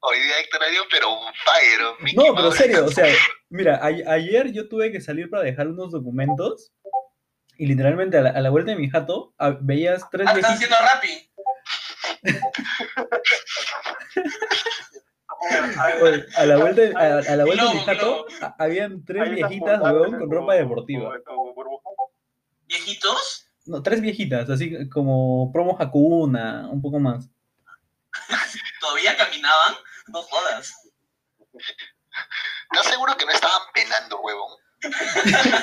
Hoy 0.00 0.16
día 0.20 0.40
Héctor 0.40 0.60
dio, 0.70 0.82
pero 0.90 1.12
un 1.12 1.32
fire. 1.44 1.86
Mickey 2.00 2.16
No, 2.28 2.34
pero 2.34 2.52
serio, 2.52 2.84
o 2.84 2.88
sea, 2.88 3.06
mira, 3.50 3.76
a- 3.82 4.12
ayer 4.12 4.52
yo 4.52 4.68
tuve 4.68 4.92
que 4.92 5.00
salir 5.00 5.28
para 5.28 5.42
dejar 5.42 5.66
unos 5.66 5.90
documentos 5.90 6.70
y 7.58 7.66
literalmente 7.66 8.16
a 8.16 8.22
la, 8.22 8.30
a 8.30 8.40
la 8.40 8.50
vuelta 8.50 8.70
de 8.70 8.76
mi 8.78 8.88
jato 8.88 9.34
a- 9.36 9.50
veías 9.60 10.08
tres 10.10 10.26
Ah, 10.28 10.32
están 10.34 10.58
viejitas. 10.58 10.80
haciendo 10.80 10.94
rapi. 10.94 11.30
Oye, 16.02 16.26
a 16.36 16.46
la 16.46 16.56
vuelta, 16.56 16.80
de- 16.82 16.94
a, 16.96 17.18
a 17.32 17.36
la 17.36 17.44
vuelta 17.44 17.64
de 17.64 17.74
mi 17.74 17.80
jato 17.84 18.26
habían 18.58 19.04
tres 19.04 19.30
viejitas, 19.30 19.80
weón, 19.80 20.18
con 20.18 20.30
ropa 20.30 20.54
deportiva. 20.54 21.12
¿Viejitos? 22.66 23.46
No, 23.66 23.82
tres 23.82 24.00
viejitas, 24.00 24.48
así 24.50 24.88
como 24.88 25.50
promo 25.52 25.76
Hakuna, 25.78 26.68
un 26.70 26.80
poco 26.82 26.98
más. 26.98 27.28
¿Todavía 28.80 29.16
caminaban? 29.16 29.74
No 30.08 30.22
jodas. 30.22 30.74
¿Estás 32.72 32.86
seguro 32.90 33.16
que 33.16 33.24
no 33.26 33.32
estaban 33.32 33.60
penando, 33.74 34.20
huevón? 34.20 34.52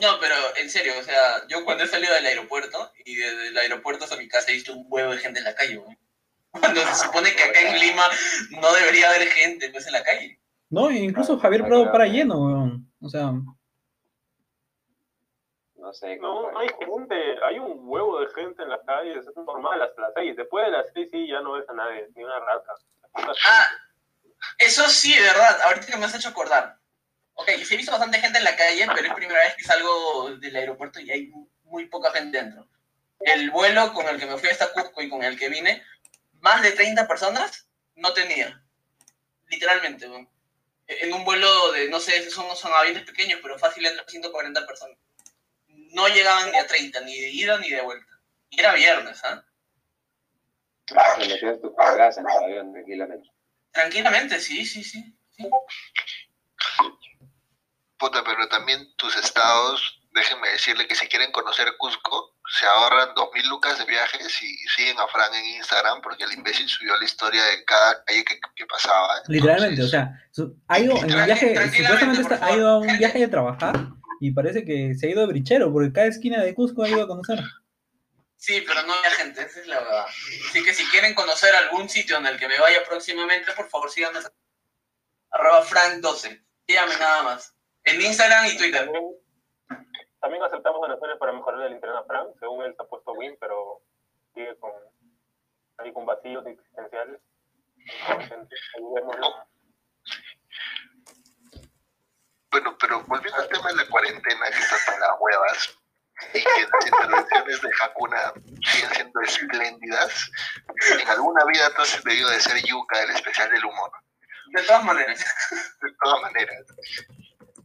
No, 0.00 0.18
pero 0.20 0.34
en 0.56 0.70
serio, 0.70 0.92
o 0.98 1.02
sea, 1.02 1.46
yo 1.48 1.64
cuando 1.64 1.84
he 1.84 1.88
salido 1.88 2.14
del 2.14 2.26
aeropuerto 2.26 2.92
y 3.04 3.16
desde 3.16 3.48
el 3.48 3.58
aeropuerto 3.58 4.04
hasta 4.04 4.16
mi 4.16 4.28
casa 4.28 4.50
he 4.50 4.54
visto 4.54 4.72
un 4.72 4.86
huevo 4.88 5.12
de 5.12 5.18
gente 5.18 5.38
en 5.38 5.44
la 5.44 5.54
calle, 5.54 5.78
weón. 5.78 5.98
Cuando 6.50 6.80
se 6.80 6.94
supone 6.94 7.34
que 7.34 7.42
acá 7.42 7.60
en 7.60 7.78
Lima 7.78 8.08
no 8.60 8.72
debería 8.72 9.10
haber 9.10 9.28
gente 9.28 9.70
pues 9.70 9.86
en 9.86 9.92
la 9.92 10.02
calle. 10.02 10.40
No, 10.70 10.90
e 10.90 10.96
incluso 10.96 11.38
Javier 11.38 11.64
Prado 11.64 11.90
para 11.90 12.06
lleno, 12.06 12.38
weón. 12.38 12.90
O 13.00 13.08
sea, 13.08 13.32
No 15.76 15.92
sé, 15.92 16.16
No, 16.18 16.58
hay 16.58 16.68
gente, 16.68 17.14
hay 17.44 17.58
un 17.58 17.80
huevo 17.82 18.20
de 18.20 18.28
gente 18.34 18.62
en 18.62 18.70
las 18.70 18.80
calles, 18.84 19.26
es 19.26 19.36
normal 19.36 19.80
hasta 19.82 20.02
las 20.02 20.12
seis. 20.14 20.36
Después 20.36 20.66
de 20.66 20.72
las 20.72 20.86
seis 20.92 21.08
sí 21.10 21.28
ya 21.28 21.40
no 21.40 21.52
ves 21.52 21.68
a 21.68 21.74
nadie, 21.74 22.08
ni 22.14 22.24
una 22.24 22.38
rata. 22.40 22.72
Ah, 23.46 23.68
eso 24.58 24.88
sí, 24.88 25.14
de 25.14 25.22
verdad, 25.22 25.60
ahorita 25.66 25.86
que 25.86 25.96
me 25.96 26.04
has 26.04 26.14
hecho 26.14 26.28
acordar. 26.28 26.78
Ok, 27.40 27.50
sí 27.64 27.74
he 27.74 27.76
visto 27.76 27.92
bastante 27.92 28.18
gente 28.18 28.38
en 28.38 28.44
la 28.44 28.56
calle, 28.56 28.84
pero 28.92 29.06
es 29.06 29.14
primera 29.14 29.38
vez 29.38 29.54
que 29.54 29.62
salgo 29.62 30.34
del 30.38 30.56
aeropuerto 30.56 30.98
y 30.98 31.08
hay 31.08 31.32
muy 31.62 31.86
poca 31.86 32.10
gente 32.10 32.36
dentro. 32.36 32.68
El 33.20 33.52
vuelo 33.52 33.94
con 33.94 34.08
el 34.08 34.18
que 34.18 34.26
me 34.26 34.36
fui 34.38 34.48
hasta 34.48 34.72
Cusco 34.72 35.00
y 35.02 35.08
con 35.08 35.22
el 35.22 35.38
que 35.38 35.48
vine, 35.48 35.84
más 36.40 36.62
de 36.62 36.72
30 36.72 37.06
personas 37.06 37.68
no 37.94 38.12
tenía. 38.12 38.60
Literalmente, 39.46 40.08
weón. 40.08 40.28
En 40.88 41.12
un 41.12 41.24
vuelo 41.24 41.70
de, 41.72 41.88
no 41.88 42.00
sé, 42.00 42.28
son, 42.28 42.56
son 42.56 42.72
aviones 42.72 43.04
pequeños, 43.04 43.38
pero 43.40 43.56
fácil 43.56 43.86
entre 43.86 44.04
140 44.08 44.66
personas. 44.66 44.98
No 45.68 46.08
llegaban 46.08 46.50
ni 46.50 46.58
a 46.58 46.66
30, 46.66 47.00
ni 47.02 47.20
de 47.20 47.30
ida 47.30 47.56
ni 47.58 47.70
de 47.70 47.82
vuelta. 47.82 48.20
Y 48.50 48.58
era 48.58 48.74
viernes, 48.74 49.22
¿ah? 49.22 49.44
Se 50.86 51.28
metían 51.28 51.60
tus 51.60 51.76
cargas 51.76 52.18
en 52.18 52.28
el 52.28 52.36
avión 52.36 52.72
tranquilamente. 52.72 53.30
Tranquilamente, 53.70 54.40
sí, 54.40 54.66
sí, 54.66 54.82
sí. 54.82 55.14
sí. 55.30 55.48
Puta, 57.98 58.22
pero 58.24 58.48
también 58.48 58.94
tus 58.96 59.16
estados, 59.16 60.00
déjenme 60.12 60.48
decirle 60.50 60.86
que 60.86 60.94
si 60.94 61.08
quieren 61.08 61.32
conocer 61.32 61.76
Cusco, 61.78 62.36
se 62.58 62.64
ahorran 62.66 63.14
dos 63.14 63.28
mil 63.34 63.46
lucas 63.48 63.76
de 63.78 63.84
viajes 63.84 64.42
y 64.42 64.56
siguen 64.68 64.98
a 65.00 65.06
Fran 65.08 65.34
en 65.34 65.44
Instagram 65.56 66.00
porque 66.00 66.24
el 66.24 66.32
imbécil 66.32 66.68
subió 66.68 66.96
la 66.96 67.04
historia 67.04 67.42
de 67.44 67.64
cada 67.64 68.04
calle 68.04 68.24
que, 68.24 68.38
que 68.54 68.66
pasaba. 68.66 69.20
literalmente, 69.26 69.82
o 69.82 69.84
Entonces, 69.84 69.90
sea, 69.90 70.28
su- 70.30 70.56
ha 70.68 70.78
ido 70.78 70.96
en 70.96 71.14
un 71.14 71.24
viaje, 71.26 71.54
supuestamente 71.70 72.22
está- 72.22 72.44
ha 72.46 72.52
ido 72.56 72.68
a 72.68 72.78
un 72.78 72.98
viaje 72.98 73.18
de 73.18 73.28
trabajar 73.28 73.74
y 74.20 74.30
parece 74.30 74.64
que 74.64 74.94
se 74.94 75.06
ha 75.06 75.10
ido 75.10 75.20
de 75.22 75.26
brichero, 75.26 75.72
porque 75.72 75.92
cada 75.92 76.06
esquina 76.06 76.42
de 76.42 76.54
Cusco 76.54 76.84
ha 76.84 76.88
ido 76.88 77.02
a 77.02 77.08
conocer. 77.08 77.40
Sí, 78.36 78.62
pero 78.66 78.82
no 78.84 78.94
había 78.94 79.10
gente, 79.10 79.42
esa 79.42 79.60
es 79.60 79.66
la 79.66 79.80
verdad. 79.80 80.06
Así 80.48 80.62
que 80.64 80.72
si 80.72 80.84
quieren 80.90 81.14
conocer 81.14 81.52
algún 81.56 81.88
sitio 81.88 82.16
en 82.18 82.26
el 82.26 82.38
que 82.38 82.46
me 82.46 82.58
vaya 82.60 82.84
próximamente, 82.88 83.50
por 83.52 83.68
favor 83.68 83.90
síganme. 83.90 84.20
Arroba 85.32 85.64
Frank12. 85.66 86.44
Síganme 86.66 86.96
nada 86.98 87.22
más. 87.24 87.54
En 87.88 88.02
Instagram 88.02 88.46
y 88.46 88.56
Twitter. 88.58 88.84
También, 88.84 89.16
también 90.20 90.42
aceptamos 90.42 90.80
donaciones 90.82 91.16
para 91.18 91.32
mejorar 91.32 91.62
el 91.62 91.72
internet 91.72 92.02
a 92.02 92.04
Frank, 92.04 92.28
según 92.38 92.64
él 92.64 92.74
se 92.76 92.82
ha 92.82 92.86
puesto 92.86 93.12
Win, 93.12 93.36
pero 93.40 93.80
sigue 94.34 94.54
con, 94.58 94.72
ahí 95.78 95.92
con 95.94 96.04
vacíos 96.04 96.44
existenciales. 96.46 97.20
Bueno, 102.50 102.76
pero 102.78 103.02
volviendo 103.04 103.40
al 103.40 103.48
tema 103.48 103.68
de 103.68 103.76
la 103.76 103.88
cuarentena 103.88 104.46
que 104.50 104.58
está 104.58 104.76
con 104.90 105.00
las 105.00 105.10
huevas 105.18 105.78
y 106.34 106.40
que 106.40 106.68
las 106.70 106.86
intervenciones 106.86 107.62
de 107.62 107.70
Hakuna 107.82 108.32
siguen 108.70 108.90
siendo 108.90 109.20
espléndidas, 109.22 110.30
en 111.00 111.08
alguna 111.08 111.44
vida 111.46 111.70
tú 111.74 111.82
has 111.82 112.04
debido 112.04 112.28
de 112.28 112.40
ser 112.40 112.62
Yuka, 112.62 113.02
el 113.02 113.10
especial 113.10 113.50
del 113.50 113.64
humor. 113.64 113.92
De 114.52 114.62
todas 114.62 114.84
maneras. 114.84 115.24
de 115.80 115.94
todas 116.02 116.22
maneras. 116.22 116.66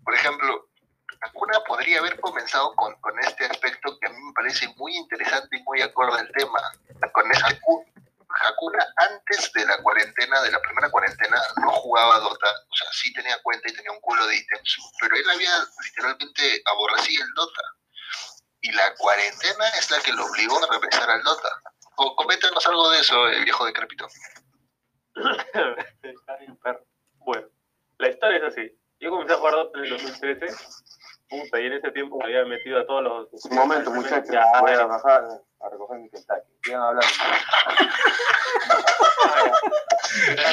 Por 0.03 0.13
ejemplo, 0.15 0.69
Hakuna 1.21 1.59
podría 1.65 1.99
haber 1.99 2.19
comenzado 2.19 2.73
con, 2.75 2.93
este 3.21 3.45
aspecto 3.45 3.97
que 3.99 4.07
a 4.07 4.09
mí 4.09 4.17
me 4.19 4.33
parece 4.33 4.67
muy 4.75 4.95
interesante 4.97 5.57
y 5.57 5.63
muy 5.63 5.81
acorde 5.81 6.19
al 6.19 6.31
tema. 6.31 6.59
Con 7.13 7.29
Haku- 7.31 7.85
Hakuna, 8.27 8.85
antes 8.97 9.51
de 9.53 9.65
la 9.65 9.77
cuarentena, 9.81 10.41
de 10.41 10.51
la 10.51 10.59
primera 10.61 10.89
cuarentena, 10.89 11.39
no 11.61 11.71
jugaba 11.71 12.19
Dota. 12.19 12.47
O 12.69 12.75
sea, 12.75 12.87
sí 12.91 13.13
tenía 13.13 13.37
cuenta 13.43 13.69
y 13.69 13.73
tenía 13.73 13.91
un 13.91 14.01
culo 14.01 14.25
de 14.27 14.35
ítems, 14.35 14.77
pero 14.99 15.15
él 15.15 15.29
había 15.29 15.51
literalmente 15.85 16.61
aborrecido 16.65 17.23
el 17.23 17.33
Dota. 17.33 17.61
Y 18.61 18.71
la 18.71 18.93
cuarentena 18.95 19.67
es 19.79 19.91
la 19.91 19.99
que 20.01 20.13
lo 20.13 20.25
obligó 20.25 20.57
a 20.63 20.73
regresar 20.73 21.09
al 21.09 21.23
Dota. 21.23 21.49
O 21.95 22.15
coméntanos 22.15 22.65
algo 22.65 22.89
de 22.89 22.99
eso, 22.99 23.27
eh, 23.29 23.43
viejo 23.43 23.65
decrépito. 23.65 24.07
Bueno, 27.25 27.47
la 27.99 28.09
historia 28.09 28.37
es 28.37 28.43
así. 28.43 28.82
Yo 29.03 29.09
comencé 29.09 29.33
a 29.33 29.37
jugar 29.37 29.53
Dota 29.55 29.79
en 29.79 29.83
el 29.83 29.89
2013. 29.89 30.47
Puta, 31.29 31.59
y 31.59 31.65
en 31.65 31.73
ese 31.73 31.91
tiempo 31.91 32.17
me 32.19 32.23
había 32.23 32.45
metido 32.45 32.79
a 32.79 32.85
todos 32.85 33.03
los... 33.03 33.45
Un 33.51 33.55
momento, 33.57 33.91
muchachos. 33.91 34.29
Ya, 34.31 34.45
Voy 34.61 34.71
a 34.71 34.85
bajar 34.85 35.25
a 35.59 35.69
recoger 35.69 35.99
mi 35.99 36.09
Kentucky. 36.09 36.53
Sigan 36.63 36.81
hablando. 36.81 37.13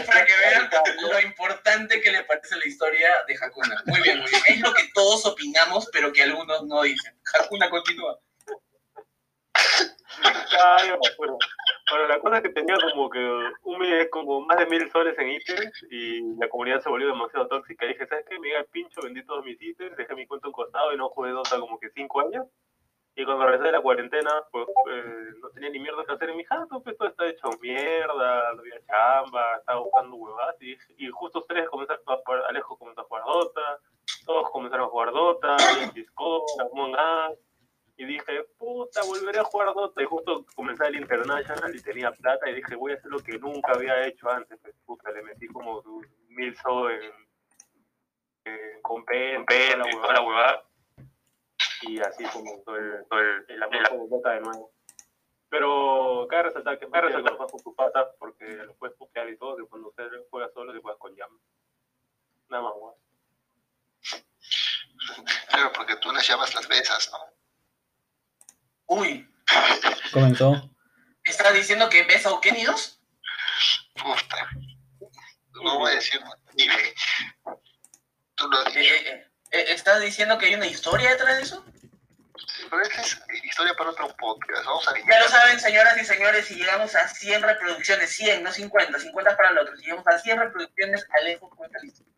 Para 0.04 0.26
que 0.26 0.36
vean 0.36 0.68
lo 1.00 1.20
importante 1.20 2.00
que 2.00 2.10
le 2.10 2.24
parece 2.24 2.56
la 2.56 2.66
historia 2.66 3.22
de 3.28 3.36
Hakuna. 3.40 3.84
Muy 3.86 4.00
bien, 4.00 4.18
muy 4.18 4.28
bien. 4.28 4.42
Es 4.48 4.60
lo 4.60 4.74
que 4.74 4.90
todos 4.94 5.24
opinamos, 5.26 5.88
pero 5.92 6.12
que 6.12 6.24
algunos 6.24 6.64
no 6.64 6.82
dicen. 6.82 7.16
Hakuna 7.32 7.70
continúa. 7.70 8.18
Ya, 10.24 10.86
ya 10.86 10.96
me 10.96 11.08
acuerdo. 11.08 11.38
Bueno, 11.90 12.06
la 12.06 12.20
cosa 12.20 12.36
es 12.36 12.42
que 12.42 12.50
tenía 12.50 12.76
como 12.92 13.10
que 13.10 13.18
un 13.64 13.78
mes, 13.78 14.08
como 14.10 14.42
más 14.42 14.58
de 14.58 14.66
mil 14.66 14.88
soles 14.90 15.18
en 15.18 15.28
ítems 15.30 15.86
y 15.90 16.36
la 16.36 16.48
comunidad 16.48 16.80
se 16.80 16.88
volvió 16.88 17.08
demasiado 17.08 17.48
tóxica. 17.48 17.84
Dije, 17.86 18.06
¿sabes 18.06 18.24
qué? 18.28 18.38
Me 18.38 18.48
iba 18.48 18.60
el 18.60 18.66
pincho, 18.66 19.00
vendí 19.02 19.24
todos 19.24 19.44
mis 19.44 19.60
ítems, 19.60 19.96
dejé 19.96 20.14
mi 20.14 20.26
cuenta 20.26 20.46
a 20.46 20.50
un 20.50 20.54
costado 20.54 20.92
y 20.92 20.96
no 20.96 21.08
jugué 21.08 21.30
Dota 21.30 21.58
como 21.58 21.80
que 21.80 21.90
cinco 21.90 22.20
años. 22.20 22.46
Y 23.16 23.24
cuando 23.24 23.44
regresé 23.44 23.64
de 23.64 23.72
la 23.72 23.82
cuarentena, 23.82 24.30
pues 24.52 24.68
eh, 24.68 25.30
no 25.40 25.50
tenía 25.50 25.70
ni 25.70 25.80
mierda 25.80 26.04
que 26.04 26.12
hacer 26.12 26.30
en 26.30 26.36
mi 26.36 26.44
jato, 26.44 26.80
pues 26.80 26.96
todo 26.96 27.08
está 27.08 27.26
hecho 27.26 27.48
mierda, 27.60 28.54
no 28.54 28.60
había 28.60 28.80
chamba, 28.86 29.56
estaba 29.56 29.80
buscando 29.80 30.16
huevadas. 30.16 30.56
Y, 30.60 31.08
justo 31.08 31.40
ustedes 31.40 31.68
comenzaron 31.68 32.02
a 32.06 32.16
jugar, 32.16 32.44
Alejo 32.48 32.78
comenzó 32.78 33.00
a 33.00 33.04
jugar 33.04 33.24
Dota, 33.24 33.78
todos 34.24 34.50
comenzaron 34.50 34.86
a 34.86 34.90
jugar 34.90 35.10
Dota, 35.10 35.56
Discord, 35.92 36.42
Among 36.72 36.92
Us. 36.92 37.49
Y 38.00 38.06
dije, 38.06 38.44
puta, 38.56 39.02
volveré 39.04 39.40
a 39.40 39.44
jugar 39.44 39.74
Dota. 39.74 40.02
Y 40.02 40.06
justo 40.06 40.46
comencé 40.54 40.86
el 40.86 41.00
International 41.00 41.76
y 41.76 41.82
tenía 41.82 42.10
plata 42.10 42.48
y 42.48 42.54
dije, 42.54 42.74
voy 42.74 42.92
a 42.92 42.94
hacer 42.94 43.10
lo 43.10 43.18
que 43.18 43.38
nunca 43.38 43.72
había 43.72 44.06
hecho 44.06 44.30
antes. 44.30 44.58
Pues, 44.62 44.74
puta, 44.86 45.10
le 45.10 45.22
metí 45.22 45.46
como 45.48 45.82
mil 46.28 46.56
so 46.56 46.88
en, 46.88 47.12
en 48.46 48.80
compendio 48.80 49.86
y 49.86 49.92
toda 49.92 50.14
la 50.14 50.22
huevada. 50.22 50.64
Y 51.82 52.00
así 52.00 52.24
comenzó 52.32 52.74
el, 52.74 53.06
todo 53.06 53.20
el, 53.20 53.44
el 53.48 53.62
amor 53.62 53.88
por 53.90 54.08
Dota 54.08 54.30
de 54.30 54.40
nuevo. 54.40 54.72
Pero 55.50 56.26
cabe 56.30 56.44
resaltar 56.44 56.78
que 56.78 56.88
cabe 56.88 57.08
resaltar 57.08 57.32
que 57.32 57.38
con 57.38 57.62
tus 57.62 57.74
patas 57.74 58.08
porque 58.18 58.46
lo 58.46 58.74
puedes 58.76 58.96
putear 58.96 59.28
y 59.28 59.36
todo, 59.36 59.58
que 59.58 59.64
cuando 59.64 59.90
usted 59.90 60.08
juega 60.30 60.48
solo, 60.54 60.72
que 60.72 60.80
juegas 60.80 60.98
con 60.98 61.14
llama. 61.14 61.38
Nada 62.48 62.62
más, 62.62 62.72
weón. 62.76 62.94
Claro, 65.50 65.70
porque 65.74 65.96
tú 65.96 66.10
les 66.12 66.26
llamas 66.26 66.54
las 66.54 66.66
besas, 66.66 67.12
¿no? 67.12 67.39
Uy, 68.92 69.24
Comenzó. 70.12 70.68
¿estás 71.24 71.54
diciendo 71.54 71.88
que 71.88 72.02
ves 72.02 72.26
a 72.26 72.40
Kenny 72.40 72.64
2? 72.64 73.00
Puta. 73.94 74.48
No 75.62 75.78
voy 75.78 75.92
a 75.92 75.94
decir 75.94 76.20
ni 76.54 76.66
ve. 76.66 76.94
Tú 78.34 78.48
lo 78.48 78.58
has 78.58 78.74
Eh, 78.74 78.80
dicho. 78.80 78.94
eh, 78.94 79.30
eh, 79.52 79.64
¿Estás 79.68 80.00
diciendo 80.00 80.38
que 80.38 80.46
hay 80.46 80.54
una 80.56 80.66
historia 80.66 81.10
detrás 81.10 81.36
de 81.36 81.42
eso? 81.44 81.64
Pero 82.68 82.82
esta 82.82 83.00
es 83.02 83.20
historia 83.44 83.74
para 83.74 83.90
otro 83.90 84.08
podcast. 84.16 84.64
Vamos 84.64 84.88
a 84.88 84.98
Ya 85.08 85.20
lo 85.20 85.28
saben, 85.28 85.60
señoras 85.60 85.96
y 86.00 86.04
señores, 86.04 86.46
si 86.46 86.54
llegamos 86.56 86.92
a 86.96 87.06
100 87.06 87.42
reproducciones, 87.42 88.10
100, 88.16 88.42
no 88.42 88.50
50, 88.50 88.98
50 88.98 89.36
para 89.36 89.50
el 89.50 89.58
otro, 89.58 89.76
si 89.76 89.84
llegamos 89.84 90.06
a 90.08 90.18
100 90.18 90.36
reproducciones, 90.38 91.06
Alejo 91.20 91.48
cuenta 91.50 91.78
la 91.80 91.86
historia. 91.86 92.12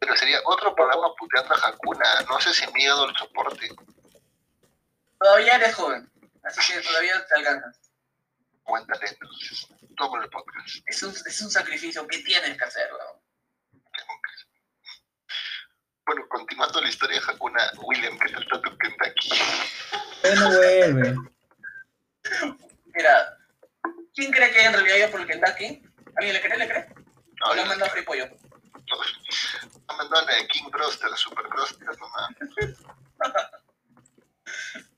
Pero 0.00 0.16
sería 0.16 0.40
otro 0.46 0.74
programa 0.74 1.14
puteando 1.16 1.54
a 1.54 1.68
Hakuna. 1.68 2.22
No 2.28 2.40
sé 2.40 2.52
si 2.52 2.66
me 2.72 2.84
ha 2.86 2.88
dado 2.90 3.08
el 3.10 3.16
soporte. 3.16 3.68
Todavía 5.20 5.56
eres 5.56 5.74
joven, 5.74 6.10
así 6.44 6.72
que 6.72 6.80
todavía 6.80 7.26
te 7.26 7.34
alcanzas. 7.34 7.78
Buen 8.64 8.86
talento. 8.86 9.18
Entonces, 9.20 9.66
toma 9.94 10.24
el 10.24 10.30
podcast. 10.30 10.78
Es 10.86 11.02
un, 11.02 11.10
es 11.10 11.40
un 11.42 11.50
sacrificio 11.50 12.06
que 12.06 12.20
tienes 12.20 12.56
que 12.56 12.64
hacer, 12.64 12.90
weón. 12.90 13.20
Bueno, 16.06 16.26
continuando 16.28 16.80
la 16.80 16.88
historia 16.88 17.20
de 17.20 17.26
Hakuna, 17.26 17.70
William, 17.82 18.18
¿qué 18.18 18.32
tal 18.32 18.42
está 18.42 18.62
tu 18.62 18.78
Kentucky? 18.78 19.30
Pero 20.22 20.40
no 20.40 20.48
vuelve. 20.56 21.14
Mira, 22.86 23.38
¿quién 24.14 24.32
cree 24.32 24.50
que 24.52 24.64
en 24.64 24.72
realidad 24.72 24.96
iba 24.96 25.08
por 25.08 25.20
el 25.20 25.26
Kentucky? 25.26 25.82
¿Alguien 26.16 26.34
le 26.34 26.40
cree? 26.40 26.58
¿Le 26.58 26.68
cree? 26.68 26.88
No, 27.40 27.46
¿O 27.46 27.50
le 27.50 27.56
yo 27.56 27.62
han 27.62 27.68
mandado 27.68 27.90
free 27.92 28.04
pollo? 28.04 28.26
no 28.26 29.96
mandó 29.96 30.16
a 30.16 30.22
la 30.22 30.34
de 30.34 30.46
King 30.48 30.70
Broster, 30.70 31.10
Super 31.14 31.46
Broster, 31.48 31.88
nomás. 31.98 32.30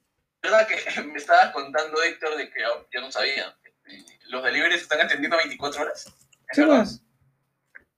¿Verdad 0.43 0.67
que 0.67 1.03
me 1.05 1.19
estabas 1.19 1.53
contando, 1.53 2.03
Héctor, 2.03 2.37
de 2.37 2.51
que 2.51 2.61
yo, 2.93 3.01
no 3.01 3.11
sabía? 3.11 3.57
¿Los 4.29 4.43
deliveries 4.45 4.83
están 4.83 5.01
atendiendo 5.01 5.37
24 5.37 5.83
horas? 5.83 6.07
¿Es 6.07 6.15
Sí, 6.57 6.61
verdad? 6.63 6.79
pues. 6.79 7.03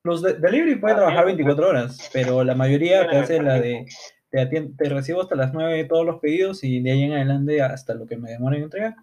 Los 0.02 0.20
de 0.20 0.34
delivery 0.34 0.76
pueden 0.76 0.98
trabajar 0.98 1.24
24 1.24 1.66
horas, 1.68 2.10
pero 2.12 2.44
la 2.44 2.54
mayoría 2.54 3.08
te 3.08 3.16
hace 3.16 3.40
la 3.40 3.54
de 3.54 3.86
te, 4.30 4.44
te 4.46 4.88
recibo 4.90 5.22
hasta 5.22 5.34
las 5.34 5.54
9 5.54 5.84
todos 5.84 6.04
los 6.04 6.20
pedidos 6.20 6.62
y 6.62 6.80
de 6.82 6.92
ahí 6.92 7.04
en 7.04 7.14
adelante 7.14 7.62
hasta 7.62 7.94
lo 7.94 8.06
que 8.06 8.16
me 8.16 8.30
demore 8.30 8.58
en 8.58 8.64
entregar. 8.64 8.96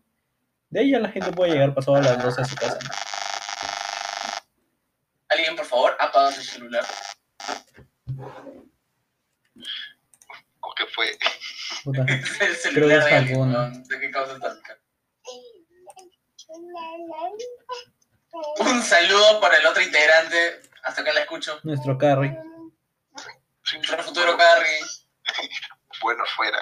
De 0.69 0.81
ahí 0.81 0.91
ya 0.91 0.99
la 0.99 1.09
gente 1.09 1.31
puede 1.31 1.53
llegar 1.53 1.73
pasado 1.73 1.97
a 1.97 2.01
las 2.01 2.21
12 2.21 2.41
a 2.41 2.45
su 2.45 2.55
casa. 2.55 2.77
Alguien, 5.29 5.55
por 5.55 5.65
favor, 5.65 5.97
apaga 5.99 6.31
su 6.33 6.41
celular. 6.43 6.85
¿O 10.59 10.73
qué 10.75 10.85
fue? 10.93 11.17
Un 18.59 18.81
saludo 18.81 19.41
para 19.41 19.57
el 19.57 19.65
otro 19.65 19.81
integrante. 19.81 20.61
Hasta 20.83 21.01
acá 21.01 21.13
la 21.13 21.21
escucho. 21.21 21.59
Nuestro 21.63 21.97
carry. 21.97 22.35
Sí, 23.63 23.77
Nuestro 23.77 24.03
futuro 24.03 24.37
Carrie. 24.37 24.79
Bueno, 26.01 26.23
fuera. 26.35 26.59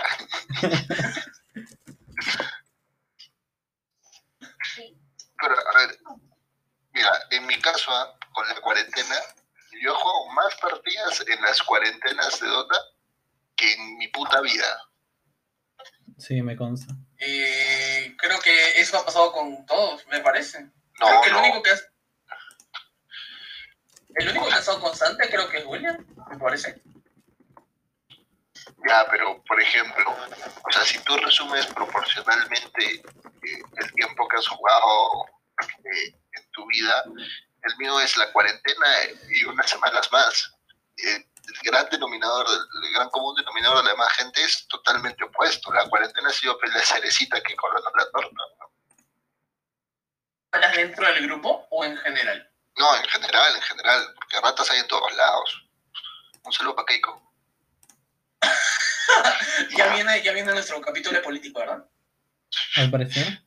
Pero, 5.41 5.55
a 5.55 5.77
ver, 5.79 5.97
mira, 6.93 7.11
en 7.31 7.45
mi 7.47 7.59
caso, 7.61 7.89
ah, 7.91 8.17
con 8.33 8.47
la 8.47 8.55
cuarentena, 8.55 9.15
yo 9.81 9.95
juego 9.95 10.29
más 10.33 10.53
partidas 10.55 11.23
en 11.27 11.41
las 11.41 11.63
cuarentenas 11.63 12.39
de 12.39 12.47
Dota 12.47 12.75
que 13.55 13.73
en 13.73 13.97
mi 13.97 14.09
puta 14.09 14.41
vida. 14.41 14.88
Sí, 16.19 16.41
me 16.41 16.55
consta. 16.55 16.93
Creo 17.17 18.39
que 18.41 18.79
eso 18.79 18.97
ha 18.97 19.05
pasado 19.05 19.31
con 19.31 19.65
todos, 19.65 20.05
me 20.07 20.19
parece. 20.19 20.61
No, 20.99 21.07
creo 21.07 21.21
que 21.21 21.29
el 21.29 21.33
no. 21.33 21.39
único 21.41 21.63
que 21.63 21.71
es. 21.71 21.87
El 24.15 24.29
único 24.29 24.47
que 24.47 24.53
ha 24.53 24.59
estado 24.59 24.81
constante 24.81 25.29
creo 25.29 25.49
que 25.49 25.59
es 25.59 25.65
William, 25.65 26.05
me 26.29 26.37
parece. 26.37 26.81
Ya, 28.87 29.05
pero 29.09 29.43
por 29.43 29.61
ejemplo, 29.61 30.15
o 30.63 30.71
sea, 30.71 30.83
si 30.83 30.99
tú 30.99 31.15
resumes 31.17 31.65
proporcionalmente 31.67 32.85
eh, 32.85 33.61
el 33.77 33.93
tiempo 33.93 34.27
que 34.27 34.37
has 34.37 34.47
jugado 34.47 35.25
eh, 35.83 36.15
en 36.33 36.51
tu 36.51 36.65
vida, 36.67 37.03
el 37.63 37.77
mío 37.77 37.99
es 37.99 38.15
la 38.17 38.31
cuarentena 38.31 38.87
y 39.29 39.43
unas 39.45 39.69
semanas 39.69 40.09
más. 40.11 40.53
Eh, 40.97 41.25
gran 41.63 41.89
denominador, 41.89 42.47
el 42.47 42.93
gran 42.93 43.09
común 43.09 43.35
denominador 43.35 43.77
de 43.77 43.83
la 43.83 43.91
demás 43.91 44.13
gente 44.13 44.43
es 44.43 44.67
totalmente 44.67 45.23
opuesto. 45.23 45.71
La 45.73 45.87
cuarentena 45.87 46.29
ha 46.29 46.33
sido 46.33 46.57
pues, 46.59 46.73
la 46.73 46.81
cerecita 46.81 47.41
que 47.41 47.55
coronó 47.55 47.89
la 47.95 48.09
torta. 48.11 48.29
¿no? 48.31 48.71
¿Hablas 50.51 50.75
dentro 50.75 51.05
del 51.05 51.27
grupo 51.27 51.67
o 51.69 51.85
en 51.85 51.97
general? 51.97 52.51
No, 52.77 52.95
en 52.95 53.03
general, 53.05 53.55
en 53.55 53.61
general, 53.61 54.13
porque 54.15 54.39
ratas 54.39 54.71
hay 54.71 54.79
en 54.79 54.87
todos 54.87 55.13
lados. 55.15 55.69
Un 56.43 56.53
saludo 56.53 56.75
para 56.75 56.85
Keiko. 56.85 57.21
Ya 59.75 59.87
viene, 59.93 60.21
ya 60.21 60.31
viene 60.31 60.53
nuestro 60.53 60.79
capítulo 60.79 61.17
de 61.17 61.23
político, 61.23 61.59
¿verdad? 61.59 61.83
Al 62.75 62.91
parecer. 62.91 63.43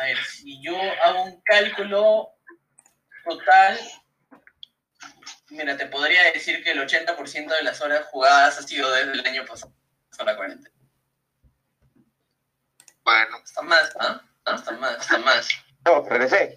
A 0.00 0.04
ver, 0.04 0.24
si 0.24 0.60
yo 0.62 0.76
hago 1.04 1.24
un 1.24 1.42
cálculo 1.42 2.30
total, 3.24 3.78
mira, 5.50 5.76
te 5.76 5.86
podría 5.86 6.30
decir 6.32 6.62
que 6.62 6.72
el 6.72 6.80
80% 6.80 7.56
de 7.56 7.62
las 7.62 7.80
horas 7.80 8.06
jugadas 8.06 8.58
ha 8.58 8.62
sido 8.62 8.90
desde 8.92 9.12
el 9.12 9.26
año 9.26 9.44
pasado, 9.46 9.72
hasta 10.10 10.24
la 10.24 10.36
cuarentena. 10.36 10.74
Bueno, 13.04 13.38
Está 13.44 13.62
más, 13.62 13.90
¿ah? 13.98 14.22
¿Ah? 14.44 14.54
Está 14.54 14.72
más, 14.72 15.00
está 15.00 15.18
más. 15.18 15.48
No, 15.84 16.02
regresé. 16.08 16.56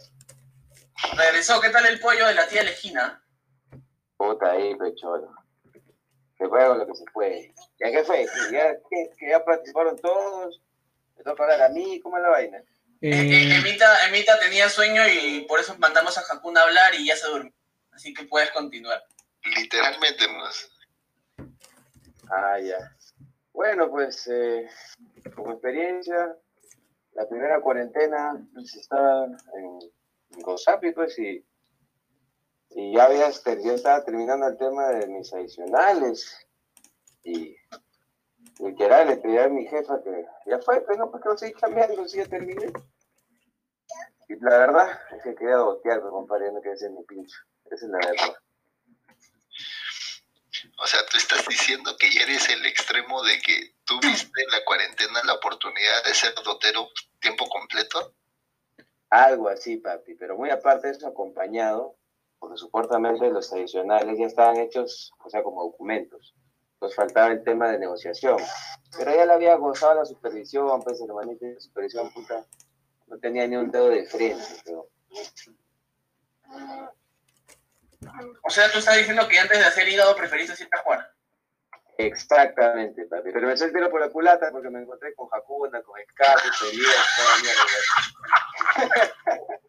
Regresó, 1.15 1.60
¿qué 1.62 1.69
tal 1.69 1.86
el 1.86 1.99
pollo 1.99 2.27
de 2.27 2.36
la 2.36 2.47
tía 2.47 2.63
Legina? 2.63 3.23
Puta 4.17 4.51
ahí, 4.51 4.75
pecholo. 4.75 5.34
Se 6.38 6.45
juega 6.45 6.67
con 6.69 6.79
lo 6.79 6.88
que 6.88 6.95
se 6.95 7.06
puede. 7.13 7.53
¿Ya 7.79 7.91
qué 7.91 8.03
fue? 8.03 8.25
¿Ya, 8.51 8.75
qué? 8.89 9.10
¿Que 9.17 9.29
ya 9.29 9.43
participaron 9.43 9.97
todos? 9.99 10.62
¿Me 11.17 11.23
toca 11.23 11.43
hablar 11.43 11.63
a 11.63 11.69
mí? 11.69 11.99
¿Cómo 12.01 12.17
es 12.17 12.23
la 12.23 12.29
vaina? 12.29 12.58
Eh, 13.01 13.10
eh, 13.12 13.51
Eh, 13.51 13.56
Emita, 13.58 14.08
Emita 14.08 14.39
tenía 14.39 14.69
sueño 14.69 15.01
y 15.08 15.41
por 15.41 15.60
eso 15.60 15.75
mandamos 15.77 16.17
a 16.17 16.21
Hakuna 16.21 16.62
a 16.62 16.63
hablar 16.63 16.95
y 16.95 17.08
ya 17.08 17.15
se 17.15 17.27
durmió. 17.27 17.53
Así 17.93 18.13
que 18.13 18.25
puedes 18.25 18.51
continuar. 18.51 19.03
literalmente, 19.58 20.25
pues, 20.39 20.69
Ah, 22.29 22.60
ya. 22.60 22.95
Bueno, 23.51 23.89
pues, 23.89 24.27
eh, 24.27 24.67
como 25.36 25.51
experiencia, 25.51 26.36
la 27.13 27.27
primera 27.27 27.62
cuarentena 27.62 28.43
pues, 28.53 28.75
estaba 28.75 29.25
en, 29.25 29.79
en 30.32 30.41
Gozapi, 30.41 30.91
pues, 30.93 31.19
y, 31.19 31.45
y 32.71 32.95
ya, 32.95 33.06
había, 33.06 33.29
ya 33.29 33.73
estaba 33.73 34.03
terminando 34.03 34.47
el 34.47 34.58
tema 34.58 34.88
de 34.89 35.08
mis 35.08 35.32
adicionales. 35.34 36.36
Y 37.23 37.56
literal, 38.60 39.08
le 39.08 39.17
pedí 39.17 39.38
a 39.38 39.47
mi 39.49 39.67
jefa 39.67 40.01
que 40.01 40.25
ya 40.47 40.60
fue, 40.60 40.82
pero 40.82 40.97
no, 40.97 41.12
porque 41.12 41.29
no 41.29 41.38
seguir 41.38 41.58
cambiando, 41.58 42.08
si 42.08 42.17
ya 42.17 42.25
terminé. 42.25 42.71
Y 44.27 44.36
la 44.39 44.58
verdad 44.58 44.99
es 45.15 45.23
que 45.23 45.36
quería 45.36 45.58
botear, 45.58 45.99
pero 45.99 46.12
compadre, 46.12 46.51
no 46.51 46.62
quería 46.62 46.73
hacer 46.73 46.91
mi 46.91 47.03
pincho. 47.03 47.38
Esa 47.73 47.86
es 47.86 47.91
la 47.91 47.97
verdad. 47.97 48.36
O 50.77 50.88
sea, 50.88 50.99
tú 51.09 51.17
estás 51.17 51.45
diciendo 51.47 51.95
que 51.97 52.12
ya 52.12 52.21
eres 52.21 52.49
el 52.49 52.65
extremo 52.65 53.23
de 53.23 53.39
que 53.41 53.75
tú 53.86 53.99
viste 54.01 54.41
en 54.41 54.51
la 54.51 54.63
cuarentena 54.63 55.23
la 55.23 55.33
oportunidad 55.33 56.03
de 56.05 56.13
ser 56.13 56.33
dotero 56.43 56.88
tiempo 57.19 57.47
completo. 57.47 58.13
Algo 59.09 59.49
así, 59.49 59.77
papi, 59.77 60.15
pero 60.15 60.38
muy 60.38 60.49
aparte 60.49 60.88
de 60.88 60.93
eso, 60.93 61.07
acompañado, 61.07 61.95
porque 62.38 62.57
supuestamente 62.57 63.29
los 63.29 63.51
adicionales 63.53 64.17
ya 64.19 64.25
estaban 64.25 64.57
hechos, 64.57 65.13
o 65.23 65.29
sea, 65.29 65.41
como 65.41 65.63
documentos. 65.63 66.36
nos 66.81 66.93
faltaba 66.95 67.31
el 67.31 67.43
tema 67.43 67.71
de 67.71 67.79
negociación. 67.79 68.38
Pero 68.97 69.15
ya 69.15 69.25
le 69.25 69.33
había 69.33 69.55
gozado 69.55 69.95
la 69.95 70.05
supervisión, 70.05 70.81
pues 70.83 70.99
el 71.01 71.09
hermanito 71.09 71.45
de 71.45 71.59
supervisión, 71.59 72.12
puta, 72.12 72.45
no 73.07 73.17
tenía 73.19 73.47
ni 73.47 73.55
un 73.55 73.71
dedo 73.71 73.89
de 73.89 74.05
frente. 74.05 74.43
Pero... 74.65 74.89
O 78.44 78.50
sea, 78.50 78.72
tú 78.72 78.80
estás 78.80 78.98
diciendo 78.98 79.28
que 79.28 79.39
antes 79.39 79.58
de 79.58 79.66
hacer 79.66 79.88
hígado 79.88 80.16
preferiste 80.16 80.63
irte 80.63 80.78
a 80.78 80.82
jugar. 80.82 81.13
Exactamente, 81.98 83.06
papi. 83.06 83.32
Pero 83.32 83.48
me 83.48 83.54
eché 83.54 83.66
el 83.66 83.89
por 83.89 84.02
la 84.02 84.10
culata 84.10 84.50
porque 84.52 84.70
me 84.70 84.80
encontré 84.80 85.13
con 85.13 85.30
Hakuna, 85.32 85.82
con 85.84 86.00
Escape. 86.00 86.42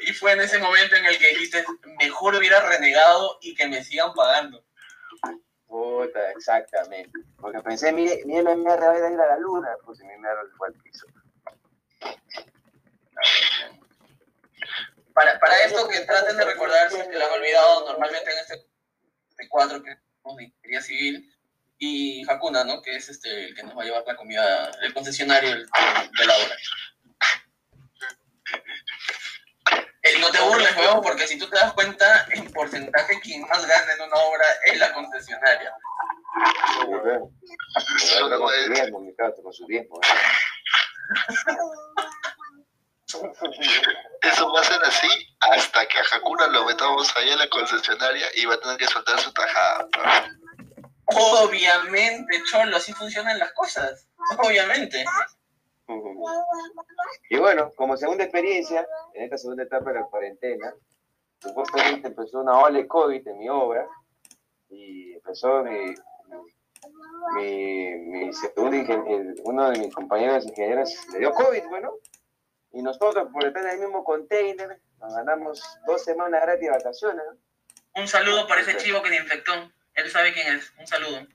Y 0.00 0.12
fue 0.12 0.32
en 0.32 0.40
ese 0.40 0.58
momento 0.58 0.96
en 0.96 1.06
el 1.06 1.18
que 1.18 1.28
dijiste, 1.28 1.64
mejor 2.00 2.34
hubiera 2.34 2.60
renegado 2.60 3.38
y 3.40 3.54
que 3.54 3.68
me 3.68 3.82
sigan 3.82 4.12
pagando. 4.14 4.64
Puta, 5.66 6.30
exactamente. 6.32 7.10
Porque 7.38 7.60
pensé, 7.60 7.92
mi, 7.92 8.08
mi 8.24 8.42
MMR 8.42 8.80
va 8.80 8.92
a 8.92 9.10
ir 9.10 9.20
a 9.20 9.26
la 9.26 9.38
luna, 9.38 9.70
pues 9.84 10.00
mi 10.00 10.12
MMR 10.18 10.50
fue 10.56 10.68
al 10.68 10.74
piso. 10.74 11.06
Para, 15.14 15.38
para 15.38 15.56
esto 15.64 15.88
que 15.88 16.00
traten 16.00 16.36
de 16.36 16.44
recordar 16.44 16.90
si 16.90 16.98
es 16.98 17.08
que 17.08 17.18
lo 17.18 17.26
han 17.26 17.32
olvidado 17.32 17.86
normalmente 17.86 18.30
en 18.30 18.38
este, 18.38 18.66
este 19.30 19.48
cuadro 19.48 19.82
que 19.82 19.90
es 19.92 19.98
de 20.36 20.44
ingeniería 20.44 20.80
civil 20.80 21.36
y 21.78 22.30
Hakuna, 22.30 22.64
¿no? 22.64 22.80
Que 22.80 22.96
es 22.96 23.08
este 23.08 23.46
el 23.46 23.54
que 23.54 23.62
nos 23.64 23.76
va 23.76 23.82
a 23.82 23.84
llevar 23.84 24.04
la 24.06 24.16
comida, 24.16 24.70
el 24.82 24.94
concesionario 24.94 25.50
de 25.50 26.26
la 26.26 26.36
obra. 26.36 26.56
Eh, 30.04 30.18
no 30.20 30.30
te 30.30 30.40
burles, 30.40 30.76
huevón, 30.76 31.00
porque 31.02 31.26
si 31.26 31.38
tú 31.38 31.48
te 31.48 31.56
das 31.56 31.72
cuenta, 31.74 32.26
en 32.30 32.50
porcentaje 32.52 33.20
quien 33.20 33.42
más 33.42 33.66
gana 33.66 33.92
en 33.92 34.02
una 34.02 34.16
obra 34.16 34.44
es 34.64 34.78
la 34.78 34.92
concesionaria. 34.92 35.72
Con 38.90 39.06
su 39.06 39.16
caso, 39.16 39.42
con 39.42 39.52
su 39.52 39.66
diezmo. 39.66 40.00
Va 44.54 44.60
a 44.60 44.64
ser 44.64 44.82
así 44.84 45.08
hasta 45.40 45.86
que 45.86 45.98
a 45.98 46.02
Hakuna 46.16 46.46
lo 46.48 46.64
metamos 46.64 47.14
ahí 47.16 47.30
en 47.30 47.38
la 47.38 47.48
concesionaria 47.48 48.26
y 48.34 48.44
va 48.44 48.54
a 48.54 48.60
tener 48.60 48.76
que 48.76 48.86
soltar 48.86 49.18
su 49.18 49.32
tajada. 49.32 49.88
Obviamente, 51.06 52.42
Cholo, 52.50 52.76
así 52.76 52.92
funcionan 52.92 53.38
las 53.38 53.52
cosas. 53.52 54.06
Obviamente. 54.38 55.04
Y 57.28 57.38
bueno, 57.38 57.72
como 57.76 57.96
segunda 57.96 58.24
experiencia, 58.24 58.86
en 59.14 59.24
esta 59.24 59.38
segunda 59.38 59.64
etapa 59.64 59.92
de 59.92 60.00
la 60.00 60.06
cuarentena, 60.06 60.72
supuestamente 61.40 62.08
empezó 62.08 62.40
una 62.40 62.58
ola 62.58 62.78
de 62.78 62.86
COVID 62.86 63.26
en 63.26 63.38
mi 63.38 63.48
obra 63.48 63.86
y 64.68 65.14
empezó 65.14 65.62
mi, 65.64 65.94
mi, 67.34 67.94
mi 67.96 68.32
segundo 68.32 68.76
uno 69.44 69.70
de 69.70 69.78
mis 69.78 69.94
compañeros 69.94 70.46
ingenieros 70.46 70.94
le 71.12 71.18
dio 71.18 71.32
COVID, 71.32 71.64
bueno, 71.68 71.92
y 72.72 72.82
nosotros 72.82 73.28
por 73.32 73.44
estar 73.44 73.62
en 73.64 73.70
el 73.70 73.78
mismo 73.80 74.04
container 74.04 74.80
nos 74.98 75.14
ganamos 75.14 75.62
dos 75.86 76.02
semanas 76.02 76.42
gratis 76.42 76.62
de 76.62 76.70
vacaciones, 76.70 77.24
¿no? 77.24 77.38
Un 78.00 78.08
saludo 78.08 78.46
para 78.46 78.62
ese 78.62 78.76
chivo 78.78 79.02
que 79.02 79.10
te 79.10 79.16
infectó. 79.16 79.52
Él 79.94 80.10
sabe 80.10 80.32
quién 80.32 80.56
es. 80.56 80.72
Un 80.78 80.86
saludo. 80.86 81.26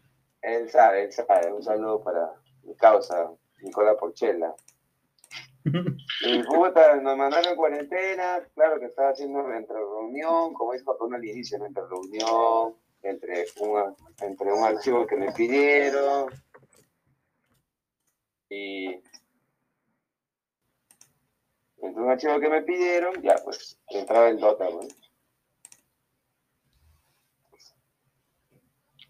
Él 0.41 0.69
sabe, 0.71 1.03
él 1.03 1.13
sabe, 1.13 1.53
un 1.53 1.61
saludo 1.61 2.03
para 2.03 2.31
mi 2.63 2.75
causa, 2.75 3.29
Nicola 3.61 3.95
Porchela. 3.95 4.55
Y 6.21 6.41
puta, 6.43 6.95
nos 6.95 7.15
mandaron 7.15 7.51
en 7.51 7.55
cuarentena, 7.55 8.39
claro 8.55 8.79
que 8.79 8.87
estaba 8.87 9.09
haciendo 9.09 9.53
entre 9.53 9.75
reunión, 9.75 10.53
como 10.53 10.73
dijo 10.73 10.85
Patrón 10.85 11.13
al 11.13 11.23
inicio, 11.23 11.63
entre 11.63 11.83
reunión, 11.83 12.75
entre 13.03 13.45
un, 13.59 13.95
entre 14.21 14.51
un 14.51 14.63
archivo 14.63 15.05
que 15.05 15.15
me 15.15 15.31
pidieron 15.31 16.31
y 18.49 19.03
entre 21.87 22.03
un 22.03 22.09
archivo 22.09 22.39
que 22.39 22.49
me 22.49 22.61
pidieron, 22.61 23.21
ya 23.21 23.35
pues 23.43 23.79
entraba 23.89 24.29
el 24.29 24.39
Dota, 24.39 24.69
¿no? 24.69 24.81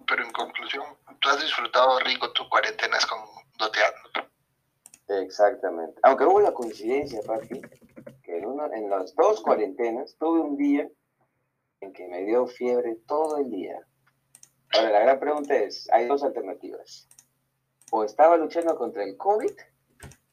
Pero 0.07 0.23
en 0.23 0.31
conclusión, 0.31 0.85
tú 1.19 1.29
has 1.29 1.41
disfrutado 1.41 1.99
rico 1.99 2.31
tus 2.31 2.47
cuarentenas 2.47 3.05
con 3.05 3.19
doteando. 3.57 4.29
Exactamente. 5.09 5.99
Aunque 6.03 6.25
hubo 6.25 6.39
la 6.39 6.53
coincidencia, 6.53 7.21
papi, 7.25 7.61
que 8.23 8.37
en, 8.37 8.45
una, 8.45 8.67
en 8.67 8.89
las 8.89 9.13
dos 9.15 9.41
cuarentenas 9.41 10.15
tuve 10.17 10.39
un 10.39 10.55
día 10.55 10.87
en 11.81 11.93
que 11.93 12.07
me 12.07 12.23
dio 12.23 12.47
fiebre 12.47 12.95
todo 13.07 13.37
el 13.37 13.49
día. 13.49 13.79
Ahora, 14.73 14.91
la 14.91 14.99
gran 14.99 15.19
pregunta 15.19 15.55
es, 15.55 15.89
hay 15.91 16.05
dos 16.07 16.23
alternativas. 16.23 17.07
O 17.91 18.03
estaba 18.03 18.37
luchando 18.37 18.77
contra 18.77 19.03
el 19.03 19.17
COVID, 19.17 19.51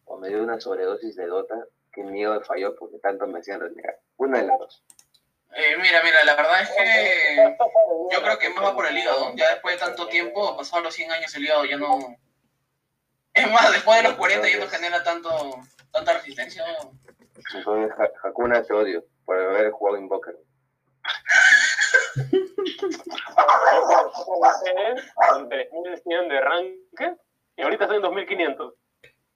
o 0.04 0.18
me 0.18 0.28
dio 0.28 0.42
una 0.42 0.61
sobredosis 0.61 1.16
de 1.16 1.26
Dota 1.26 1.66
que 1.94 2.02
miedo 2.02 2.40
falló 2.42 2.74
porque 2.76 2.98
tanto 2.98 3.26
me 3.26 3.38
hacían 3.38 3.61
renegar. 3.61 3.98
Una 4.16 4.38
de 4.38 4.46
las 4.46 4.59
dos. 4.59 4.85
Eh, 5.57 5.76
mira, 5.80 6.02
mira, 6.02 6.24
la 6.24 6.35
verdad 6.35 6.62
es 6.62 6.70
que 6.70 7.57
yo 8.11 8.22
creo 8.22 8.38
que 8.38 8.48
más 8.50 8.64
va 8.64 8.74
por 8.74 8.87
el 8.87 8.98
hígado. 8.98 9.33
Ya 9.37 9.50
después 9.50 9.76
de 9.76 9.87
tanto 9.87 10.09
tiempo, 10.09 10.57
pasados 10.57 10.85
los 10.85 10.94
100 10.94 11.12
años, 11.12 11.35
el 11.35 11.44
hígado 11.44 11.64
ya 11.64 11.76
no. 11.76 12.16
Es 13.33 13.50
más, 13.50 13.72
después 13.72 14.02
de 14.02 14.09
los 14.09 14.18
40 14.18 14.48
ya 14.48 14.59
no 14.59 14.68
genera 14.68 15.02
tanto, 15.04 15.30
tanta 15.92 16.14
resistencia. 16.14 16.64
Entonces, 17.54 17.96
Hakuna, 18.22 18.62
te 18.62 18.72
odio 18.72 19.04
por 19.24 19.38
haber 19.38 19.70
jugado 19.70 19.98
Invoker. 19.98 20.37
Con 25.14 25.48
3100 25.48 26.28
de 26.28 26.40
rank 26.40 26.74
y 27.57 27.62
ahorita 27.62 27.85
estoy 27.85 27.96
en 27.96 28.02
2500. 28.02 28.74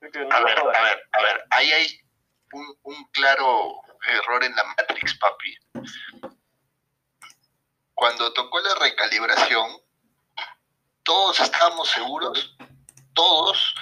Así 0.00 0.10
que 0.12 0.20
no 0.20 0.34
A 0.34 0.40
ver, 0.42 0.58
a 0.58 0.64
ver, 0.64 0.98
a 1.12 1.22
ver, 1.22 1.44
ahí 1.50 1.72
hay 1.72 1.86
un, 2.52 2.78
un 2.82 3.04
claro 3.12 3.82
error 4.06 4.44
en 4.44 4.54
la 4.54 4.64
Matrix, 4.64 5.18
papi. 5.18 5.56
Cuando 7.94 8.32
tocó 8.32 8.60
la 8.60 8.74
recalibración, 8.76 9.70
todos 11.02 11.40
estábamos 11.40 11.88
seguros, 11.88 12.56
todos, 13.14 13.74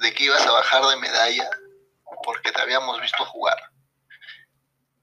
de 0.00 0.12
que 0.12 0.24
ibas 0.24 0.46
a 0.46 0.52
bajar 0.52 0.84
de 0.86 0.96
medalla 0.96 1.48
porque 2.24 2.52
te 2.52 2.60
habíamos 2.60 3.00
visto 3.00 3.24
jugar. 3.26 3.56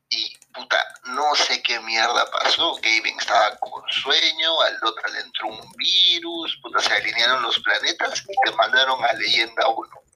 Y, 0.09 0.37
puta, 0.53 0.77
no 1.05 1.35
sé 1.35 1.61
qué 1.61 1.79
mierda 1.81 2.29
pasó. 2.31 2.75
Gaben 2.75 3.17
estaba 3.19 3.55
con 3.57 3.83
sueño, 3.89 4.61
al 4.61 4.83
otro 4.83 5.07
le 5.11 5.19
entró 5.19 5.47
un 5.47 5.71
virus, 5.73 6.57
puta, 6.61 6.79
se 6.79 6.93
alinearon 6.93 7.43
los 7.43 7.59
planetas 7.59 8.23
y 8.27 8.49
te 8.49 8.55
mandaron 8.55 9.03
a 9.03 9.13
Leyenda 9.13 9.67
1 9.67 9.89
puta, 9.89 10.08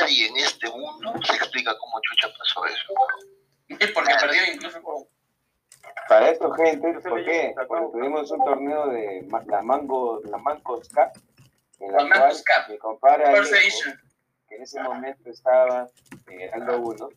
nadie 0.00 0.26
en 0.28 0.36
este 0.36 0.68
mundo 0.70 1.12
se 1.24 1.34
explica 1.36 1.76
cómo 1.78 2.00
chucha 2.00 2.28
pasó 2.38 2.64
eso. 2.66 2.92
Es 3.68 3.90
porque 3.92 4.14
perdió 4.20 4.40
incluso. 4.54 4.80
Para 6.08 6.30
esto, 6.30 6.50
gente, 6.52 6.94
¿por 7.00 7.24
qué? 7.24 7.54
Porque 7.66 7.86
tuvimos 7.92 8.30
un 8.30 8.44
torneo 8.44 8.88
de 8.88 9.22
ma- 9.28 9.42
la 9.46 9.62
Mango, 9.62 10.20
la 10.24 10.38
Mancos 10.38 10.88
Cup, 10.88 11.22
en 11.80 11.92
la 11.92 11.98
cual 12.08 12.32
Cup. 12.36 12.70
mi 12.70 12.78
compadre 12.78 13.24
Alejo, 13.26 13.50
que 14.48 14.56
en 14.56 14.62
ese 14.62 14.80
momento 14.82 15.28
estaba 15.30 15.86
en 16.28 16.40
Heraldo 16.40 16.80
1, 16.80 17.08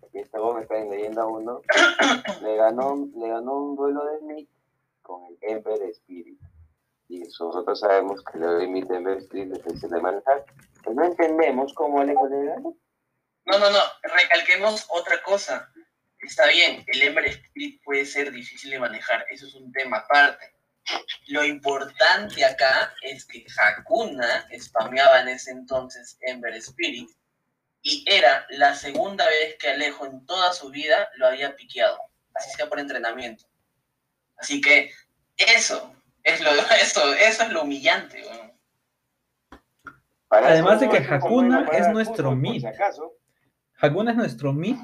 porque 0.00 0.20
este 0.20 0.38
hombre 0.38 0.62
está 0.62 0.78
en 0.78 0.90
Leyenda 0.90 1.26
1, 1.26 1.62
le 2.42 2.56
ganó, 2.56 3.08
le 3.16 3.28
ganó 3.28 3.54
un 3.56 3.76
duelo 3.76 4.04
de 4.04 4.20
Meet 4.22 4.48
con 5.02 5.24
el 5.26 5.36
Ember 5.42 5.82
Spirit. 5.90 6.38
Y 7.08 7.20
nosotros 7.20 7.80
sabemos 7.80 8.22
que 8.24 8.38
el 8.38 8.58
de 8.58 8.66
Meet 8.66 8.90
Ember 8.90 9.16
Spirit 9.18 9.52
es 9.52 9.64
difícil 9.64 9.90
de 9.90 10.00
manejar. 10.00 10.44
Pues 10.84 10.94
no 10.94 11.04
entendemos 11.04 11.72
cómo 11.72 12.00
Alejo 12.00 12.28
le 12.28 12.44
ganó. 12.44 12.76
No, 13.46 13.58
no, 13.58 13.70
no. 13.70 13.80
Recalquemos 14.02 14.86
otra 14.90 15.22
cosa. 15.22 15.72
Está 16.18 16.46
bien, 16.48 16.84
el 16.86 17.02
Ember 17.02 17.26
Spirit 17.26 17.82
puede 17.82 18.04
ser 18.04 18.30
difícil 18.30 18.70
de 18.70 18.78
manejar. 18.78 19.24
Eso 19.30 19.46
es 19.46 19.54
un 19.54 19.72
tema 19.72 19.98
aparte. 19.98 20.54
Lo 21.28 21.44
importante 21.44 22.44
acá 22.44 22.94
es 23.02 23.24
que 23.24 23.44
Hakuna 23.56 24.46
spameaba 24.58 25.20
en 25.20 25.28
ese 25.28 25.50
entonces 25.50 26.18
Ember 26.20 26.54
Spirit 26.54 27.10
y 27.82 28.04
era 28.08 28.46
la 28.50 28.74
segunda 28.74 29.26
vez 29.26 29.56
que 29.58 29.70
Alejo 29.70 30.06
en 30.06 30.24
toda 30.26 30.52
su 30.52 30.70
vida 30.70 31.08
lo 31.16 31.26
había 31.26 31.54
piqueado, 31.56 31.98
así 32.34 32.50
sea 32.50 32.68
por 32.68 32.80
entrenamiento. 32.80 33.44
Así 34.36 34.60
que 34.60 34.92
eso 35.36 35.94
es 36.28 36.40
lo, 36.40 36.50
eso, 36.82 37.12
eso 37.14 37.42
es 37.44 37.48
lo 37.50 37.62
humillante. 37.62 38.22
Además 40.30 40.80
de 40.80 40.88
que 40.88 40.98
Hakuna 40.98 41.66
es 41.72 41.88
nuestro 41.88 42.32
mid. 42.36 42.64
Hakuna 43.80 44.10
es 44.10 44.16
nuestro 44.16 44.52
mid 44.52 44.76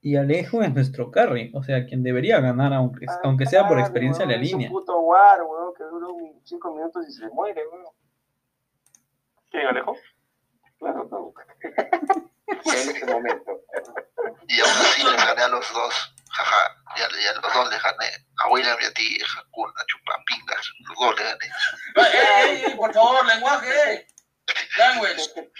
y 0.00 0.16
Alejo 0.16 0.62
es 0.62 0.72
nuestro 0.74 1.10
carry. 1.10 1.52
O 1.54 1.62
sea, 1.62 1.84
quien 1.86 2.02
debería 2.02 2.40
ganar, 2.40 2.72
aunque, 2.72 3.06
aunque 3.22 3.46
sea 3.46 3.68
por 3.68 3.78
Ah, 3.78 3.82
experiencia 3.82 4.24
en 4.24 4.30
la 4.30 4.34
weón, 4.36 4.44
es 4.46 4.52
un 4.52 4.58
línea. 4.60 4.70
puto 4.70 5.00
war, 5.00 5.42
weón, 5.42 5.72
que 5.74 5.84
dura 5.84 6.08
un- 6.08 6.40
cinco 6.44 6.74
minutos 6.74 7.06
y 7.08 7.12
se 7.12 7.28
muere, 7.28 7.62
weón. 7.68 7.86
¿Quién, 9.50 9.66
Alejo? 9.66 9.96
Claro, 10.78 11.08
no. 11.10 11.32
en 12.46 12.88
este 12.90 13.06
momento. 13.06 13.60
Y 14.48 14.60
aún 14.60 14.70
así 14.70 15.02
les 15.04 15.16
gané 15.16 15.42
a 15.42 15.48
los 15.48 15.72
dos. 15.72 16.14
Jaja, 16.36 16.76
y 16.96 17.00
a, 17.00 17.22
y 17.22 17.26
a 17.26 17.32
los 17.40 17.54
dos 17.54 17.70
les 17.70 17.82
gané. 17.82 18.06
A 18.44 18.48
William 18.50 18.76
y 18.80 18.84
a 18.84 18.92
ti, 18.92 19.18
Hakuna, 19.38 19.72
chupapinga. 19.86 20.52
ganas. 20.52 20.72
Luego 20.80 21.12
le 21.14 21.24
gané. 21.24 21.46
¡Ey, 21.96 22.64
ey! 22.66 22.76
Por 22.76 22.92
favor, 22.92 23.26
lenguaje. 23.26 24.06
Language. 24.78 25.50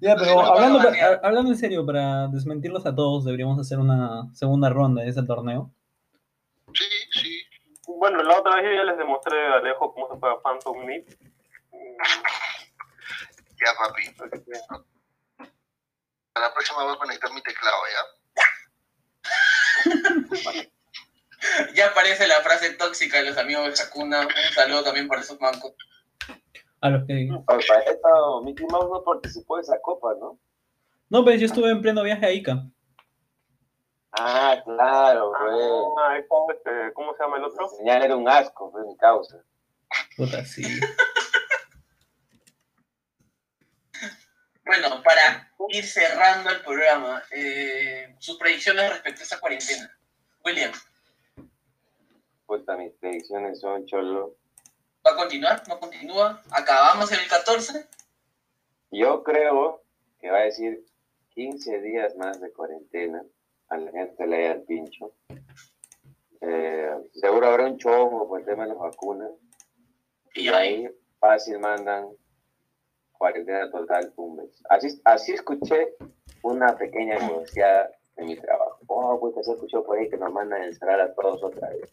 Ya, 0.00 0.16
pero 0.16 0.40
hablando, 0.40 0.80
hablando 1.22 1.50
en 1.52 1.58
serio, 1.58 1.84
para 1.86 2.26
desmentirlos 2.28 2.84
a 2.86 2.94
todos, 2.94 3.24
deberíamos 3.24 3.58
hacer 3.60 3.78
una 3.78 4.24
segunda 4.34 4.70
ronda 4.70 5.02
de 5.02 5.10
ese 5.10 5.22
torneo. 5.22 5.70
Sí, 6.74 6.84
sí. 7.12 7.42
Bueno, 7.86 8.22
la 8.22 8.38
otra 8.38 8.56
vez 8.56 8.64
yo 8.64 8.74
ya 8.74 8.84
les 8.84 8.98
demostré 8.98 9.46
a 9.46 9.54
Alejo 9.58 9.92
cómo 9.94 10.08
se 10.12 10.18
juega 10.18 10.40
Phantom 10.42 10.84
Meat. 10.84 11.04
Ya, 13.58 13.72
papi. 13.78 14.14
A 16.34 16.40
la 16.40 16.52
próxima 16.52 16.82
voy 16.84 16.94
a 16.94 16.98
conectar 16.98 17.32
mi 17.32 17.40
teclado, 17.42 17.76
¿ya? 17.92 18.42
Ya 21.74 21.88
aparece 21.88 22.26
la 22.26 22.40
frase 22.40 22.70
tóxica 22.74 23.18
de 23.18 23.30
los 23.30 23.38
amigos 23.38 23.78
de 23.78 23.84
Hakuna. 23.84 24.20
Un 24.26 24.54
saludo 24.54 24.82
también 24.82 25.06
para 25.06 25.20
esos 25.20 25.40
mancos. 25.40 25.72
A 26.80 26.90
los 26.90 27.06
que... 27.06 27.28
Para 27.46 27.60
esto, 27.60 28.42
Mickey 28.42 28.66
Mouse 28.66 28.90
no 28.90 29.04
participó 29.04 29.56
de 29.56 29.62
esa 29.62 29.80
copa, 29.80 30.14
¿no? 30.18 30.38
No, 31.08 31.24
pues 31.24 31.40
yo 31.40 31.46
estuve 31.46 31.70
en 31.70 31.80
pleno 31.80 32.02
viaje 32.02 32.26
a 32.26 32.32
Ica. 32.32 32.64
Ah, 34.12 34.56
claro, 34.64 35.28
güey. 35.28 35.94
Ah, 35.98 36.18
está, 36.18 36.36
este, 36.54 36.92
¿Cómo 36.94 37.14
se 37.14 37.22
llama 37.22 37.36
el 37.36 37.44
otro? 37.44 37.62
La 37.70 37.76
señal 37.76 38.02
era 38.02 38.16
un 38.16 38.28
asco, 38.28 38.70
fue 38.70 38.84
mi 38.86 38.96
causa. 38.96 39.36
Puta, 40.16 40.44
sí. 40.44 40.62
Bueno, 44.66 45.00
para 45.04 45.48
ir 45.68 45.86
cerrando 45.86 46.50
el 46.50 46.60
programa, 46.60 47.22
eh, 47.30 48.16
sus 48.18 48.36
predicciones 48.36 48.90
respecto 48.90 49.20
a 49.20 49.24
esa 49.24 49.38
cuarentena. 49.38 49.95
William, 50.46 50.70
Puta, 52.46 52.76
mis 52.76 52.92
predicciones 52.92 53.58
son 53.58 53.84
cholo. 53.86 54.36
¿va 55.04 55.10
a 55.10 55.16
continuar? 55.16 55.60
¿No 55.66 55.80
continúa? 55.80 56.40
¿Acabamos 56.52 57.10
en 57.10 57.18
el 57.18 57.26
14? 57.26 57.84
Yo 58.92 59.24
creo 59.24 59.82
que 60.20 60.30
va 60.30 60.38
a 60.38 60.42
decir 60.42 60.86
15 61.34 61.80
días 61.80 62.14
más 62.14 62.40
de 62.40 62.52
cuarentena. 62.52 63.24
A 63.70 63.76
la 63.76 63.90
gente 63.90 64.24
le 64.24 64.44
da 64.44 64.52
el 64.52 64.62
pincho. 64.62 65.14
Eh, 66.40 66.94
seguro 67.14 67.48
habrá 67.48 67.64
un 67.64 67.78
chongo 67.78 68.28
por 68.28 68.38
el 68.38 68.46
tema 68.46 68.62
de 68.62 68.68
las 68.68 68.78
vacunas. 68.78 69.32
Y 70.36 70.46
ahí, 70.46 70.88
fácil 71.18 71.58
mandan 71.58 72.06
cuarentena 73.10 73.68
total 73.68 74.12
un 74.14 74.36
mes. 74.36 74.62
Así, 74.70 75.00
así 75.04 75.32
escuché 75.32 75.96
una 76.42 76.76
pequeña 76.76 77.18
negociada 77.18 77.90
en 78.14 78.26
mi 78.26 78.36
trabajo. 78.36 78.75
Oh, 78.98 79.20
puta, 79.20 79.42
se 79.42 79.52
escuchó 79.52 79.84
por 79.84 79.98
ahí 79.98 80.08
que 80.08 80.16
nos 80.16 80.32
mandan 80.32 80.62
a 80.62 80.64
encerrar 80.64 80.98
a 81.02 81.14
todos 81.14 81.42
otra 81.42 81.68
vez. 81.68 81.90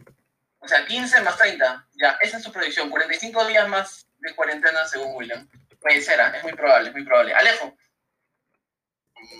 o 0.59 0.67
sea, 0.67 0.85
15 0.85 1.19
más 1.21 1.37
30. 1.37 1.89
Ya, 2.01 2.17
esa 2.21 2.37
es 2.37 2.43
su 2.43 2.51
predicción. 2.51 2.89
45 2.89 3.45
días 3.45 3.67
más 3.67 4.07
de 4.19 4.33
cuarentena 4.33 4.85
según 4.85 5.13
William. 5.17 5.45
Puede 5.81 6.01
ser, 6.01 6.21
¿ah? 6.21 6.31
es 6.33 6.41
muy 6.43 6.53
probable, 6.53 6.87
es 6.87 6.95
muy 6.95 7.03
probable. 7.03 7.33
Alejo, 7.33 7.75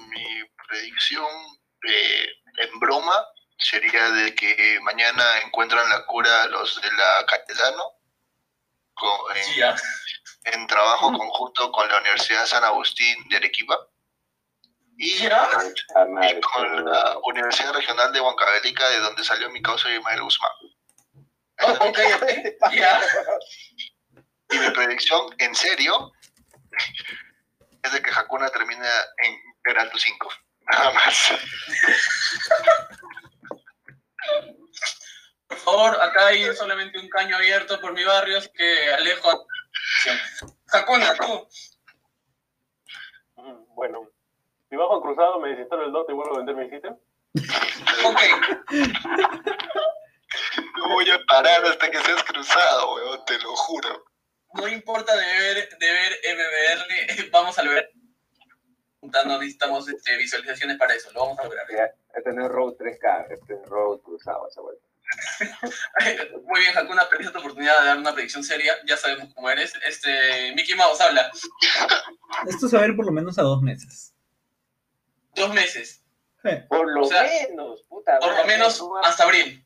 Mi 0.09 0.43
predicción 0.67 1.25
eh, 1.87 2.27
en 2.57 2.79
broma 2.81 3.15
sería 3.57 4.09
de 4.09 4.35
que 4.35 4.79
mañana 4.81 5.23
encuentran 5.45 5.89
la 5.89 6.05
cura 6.05 6.47
los 6.47 6.81
de 6.81 6.91
la 6.91 7.25
Cayetano 7.27 7.93
en, 9.35 9.55
ya. 9.55 9.75
en 10.43 10.67
trabajo 10.67 11.13
conjunto 11.13 11.71
con 11.71 11.87
la 11.87 11.99
Universidad 12.01 12.45
San 12.45 12.65
Agustín 12.65 13.15
de 13.29 13.37
Arequipa 13.37 13.87
y, 14.97 15.17
Ya. 15.17 15.49
Y 16.29 16.41
con 16.41 16.85
la 16.85 17.17
Universidad 17.23 17.73
Regional 17.73 18.13
de 18.13 18.21
Huancavelica, 18.21 18.89
de 18.89 18.99
donde 18.99 19.23
salió 19.23 19.49
mi 19.49 19.61
causa 19.61 19.89
Ismael 19.89 20.21
Guzmán. 20.21 20.51
Oh, 21.61 21.71
ok, 21.71 21.99
ok. 22.15 22.73
Ya. 22.73 23.01
Y 24.51 24.57
mi 24.57 24.69
predicción, 24.71 25.33
en 25.39 25.55
serio, 25.55 26.11
es 27.81 27.91
de 27.91 28.01
que 28.01 28.11
Hakuna 28.11 28.49
termina 28.49 28.87
en 29.23 29.35
Peralto 29.63 29.97
5. 29.97 30.29
Nada 30.71 30.91
más. 30.91 31.33
Por 35.47 35.57
favor, 35.57 36.01
acá 36.01 36.27
hay 36.27 36.55
solamente 36.55 36.99
un 36.99 37.09
caño 37.09 37.35
abierto 37.35 37.79
por 37.79 37.93
mi 37.93 38.03
barrio, 38.03 38.37
así 38.37 38.49
que 38.53 38.93
Alejo. 38.93 39.47
Hakuna, 40.71 41.15
tú. 41.15 41.47
Bueno, 43.75 44.09
si 44.73 44.77
bajo 44.77 44.99
cruzado 45.03 45.39
me 45.39 45.49
desinstalo 45.49 45.85
el 45.85 45.91
dote 45.91 46.13
y 46.13 46.15
vuelvo 46.15 46.33
a 46.33 46.37
vender 46.37 46.55
mi 46.55 46.67
sitio. 46.67 46.99
Ok. 48.05 48.21
No 50.77 50.89
voy 50.89 51.07
a 51.11 51.19
parar 51.27 51.63
hasta 51.63 51.91
que 51.91 51.99
seas 51.99 52.23
cruzado, 52.23 52.95
weón, 52.95 53.23
te 53.23 53.37
lo 53.37 53.55
juro. 53.55 54.03
No 54.55 54.67
importa 54.67 55.15
de 55.15 55.25
ver, 55.27 55.77
de 55.77 55.91
ver 55.91 56.19
MBR, 56.35 57.29
vamos 57.31 57.59
a 57.59 57.63
lograr. 57.63 57.87
No 59.01 59.37
necesitamos 59.37 59.87
este, 59.87 60.17
visualizaciones 60.17 60.77
para 60.77 60.95
eso, 60.95 61.11
lo 61.11 61.19
vamos 61.19 61.37
a 61.37 61.43
lograr. 61.43 61.67
Ya, 61.69 61.91
Este 62.15 62.33
no 62.33 62.45
es 62.45 62.51
Road 62.51 62.73
3K, 62.73 63.27
este 63.29 63.53
es 63.53 63.69
Road 63.69 63.99
cruzado 63.99 64.47
esa 64.47 64.61
vuelta. 64.61 64.87
Muy 66.47 66.61
bien, 66.61 66.75
Hakuna, 66.75 67.07
perdiste 67.09 67.31
tu 67.31 67.39
oportunidad 67.39 67.79
de 67.79 67.85
dar 67.85 67.97
una 67.99 68.13
predicción 68.13 68.43
seria, 68.43 68.73
ya 68.87 68.97
sabemos 68.97 69.31
cómo 69.35 69.51
eres. 69.51 69.71
Este, 69.87 70.51
Mickey 70.55 70.73
Mouse 70.73 70.99
habla. 70.99 71.29
Esto 72.47 72.67
se 72.67 72.75
va 72.75 72.83
a 72.83 72.87
ir 72.87 72.95
por 72.95 73.05
lo 73.05 73.11
menos 73.11 73.37
a 73.37 73.43
dos 73.43 73.61
meses. 73.61 74.12
Dos 75.35 75.53
meses, 75.53 76.03
Por 76.69 76.91
lo 76.91 77.03
O 77.03 77.05
sea, 77.05 77.23
menos, 77.49 77.83
puta 77.89 78.19
por 78.19 78.35
lo 78.37 78.45
menos 78.45 78.81
hasta 79.03 79.23
abril. 79.23 79.65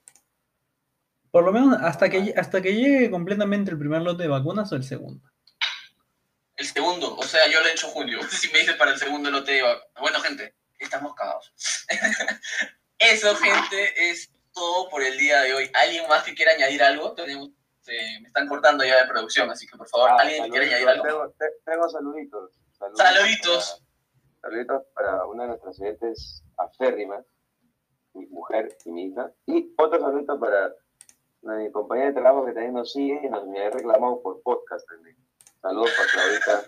Por 1.32 1.44
lo 1.44 1.52
menos 1.52 1.78
hasta 1.82 2.10
que, 2.10 2.34
hasta 2.38 2.62
que 2.62 2.74
llegue 2.74 3.12
completamente 3.12 3.72
el 3.72 3.78
primer 3.80 4.02
lote 4.02 4.24
de 4.24 4.30
vacunas 4.30 4.72
o 4.72 4.76
el 4.76 4.84
segundo. 4.84 5.30
El 6.56 6.66
segundo, 6.66 7.16
o 7.16 7.24
sea, 7.24 7.48
yo 7.48 7.60
lo 7.62 7.68
he 7.68 7.72
hecho 7.72 7.88
junio. 7.90 8.20
Si 8.30 8.48
me 8.52 8.60
dicen 8.60 8.78
para 8.78 8.92
el 8.92 8.98
segundo 9.00 9.30
lote 9.30 9.52
de 9.54 9.62
vacunas. 9.62 9.88
Bueno, 10.00 10.20
gente, 10.22 10.56
estamos 10.80 11.14
cagados. 11.16 11.52
Eso, 13.00 13.36
gente, 13.36 14.10
es 14.10 14.32
todo 14.54 14.90
por 14.90 15.04
el 15.04 15.18
día 15.18 15.42
de 15.42 15.54
hoy. 15.54 15.72
¿Alguien 15.76 16.08
más 16.08 16.24
que 16.24 16.34
quiera 16.34 16.54
añadir 16.54 16.82
algo? 16.82 17.14
Tenemos, 17.14 17.50
eh, 17.88 18.20
me 18.22 18.28
están 18.28 18.48
cortando 18.48 18.84
ya 18.84 19.02
de 19.04 19.08
producción, 19.08 19.50
así 19.52 19.68
que 19.68 19.78
por 19.78 19.88
favor, 19.88 20.10
Ah, 20.12 20.18
¿alguien 20.22 20.46
que 20.46 20.50
quiera 20.50 20.66
añadir 20.66 20.86
saluditos, 20.88 21.12
algo? 21.14 21.34
Tengo, 21.38 21.52
te- 21.54 21.72
tengo 21.72 21.90
saluditos. 21.90 22.52
Saluditos. 22.98 23.70
Para, 23.72 23.87
saluditos 24.48 24.84
para 24.96 25.26
una 25.26 25.44
de 25.44 25.50
nuestras 25.50 25.78
oyentes 25.82 26.42
aférrimas, 26.58 27.26
mi 28.14 28.26
mujer 28.28 28.78
y 28.86 28.92
mi 28.92 29.08
hija. 29.08 29.30
Y 29.46 29.74
otro 29.78 30.00
saludito 30.00 30.40
para 30.40 30.74
mi 31.42 31.70
compañera 31.72 32.08
de 32.08 32.14
trabajo 32.14 32.46
que 32.46 32.54
también 32.54 32.74
nos 32.74 32.94
sigue 32.94 33.20
y 33.24 33.30
nos 33.30 33.46
me 33.48 33.62
ha 33.62 33.70
reclamado 33.70 34.22
por 34.22 34.42
podcast 34.42 34.88
también. 34.88 35.18
Saludos 35.62 35.92
para 35.98 36.10
Claudita, 36.10 36.64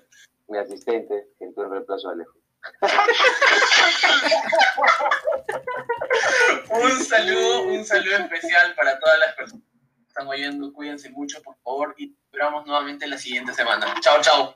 mi 0.49 0.57
asistente, 0.57 1.29
que 1.37 1.45
entró 1.45 1.63
en 1.65 1.71
reemplazo 1.71 2.09
de 2.09 2.15
Alejo. 2.15 2.37
Un 6.71 6.91
saludo, 6.91 7.63
un 7.63 7.83
saludo 7.85 8.17
especial 8.17 8.75
para 8.75 8.99
todas 8.99 9.17
las 9.19 9.33
personas 9.35 9.63
que 9.63 10.07
están 10.07 10.27
oyendo. 10.27 10.71
Cuídense 10.73 11.09
mucho, 11.09 11.41
por 11.41 11.55
favor, 11.63 11.95
y 11.97 12.15
esperamos 12.25 12.67
nuevamente 12.67 13.07
la 13.07 13.17
siguiente 13.17 13.53
semana. 13.53 13.95
Chao, 14.01 14.21
chao. 14.21 14.55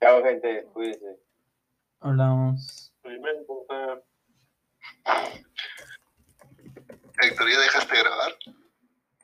Chao, 0.00 0.22
gente. 0.22 0.66
Cuídense. 0.72 1.22
Hablamos. 2.02 2.92
Primero, 3.00 3.44
Héctor, 7.22 7.50
¿ya 7.50 7.60
dejaste 7.60 7.96
de 7.96 8.02
grabar? 8.02 8.32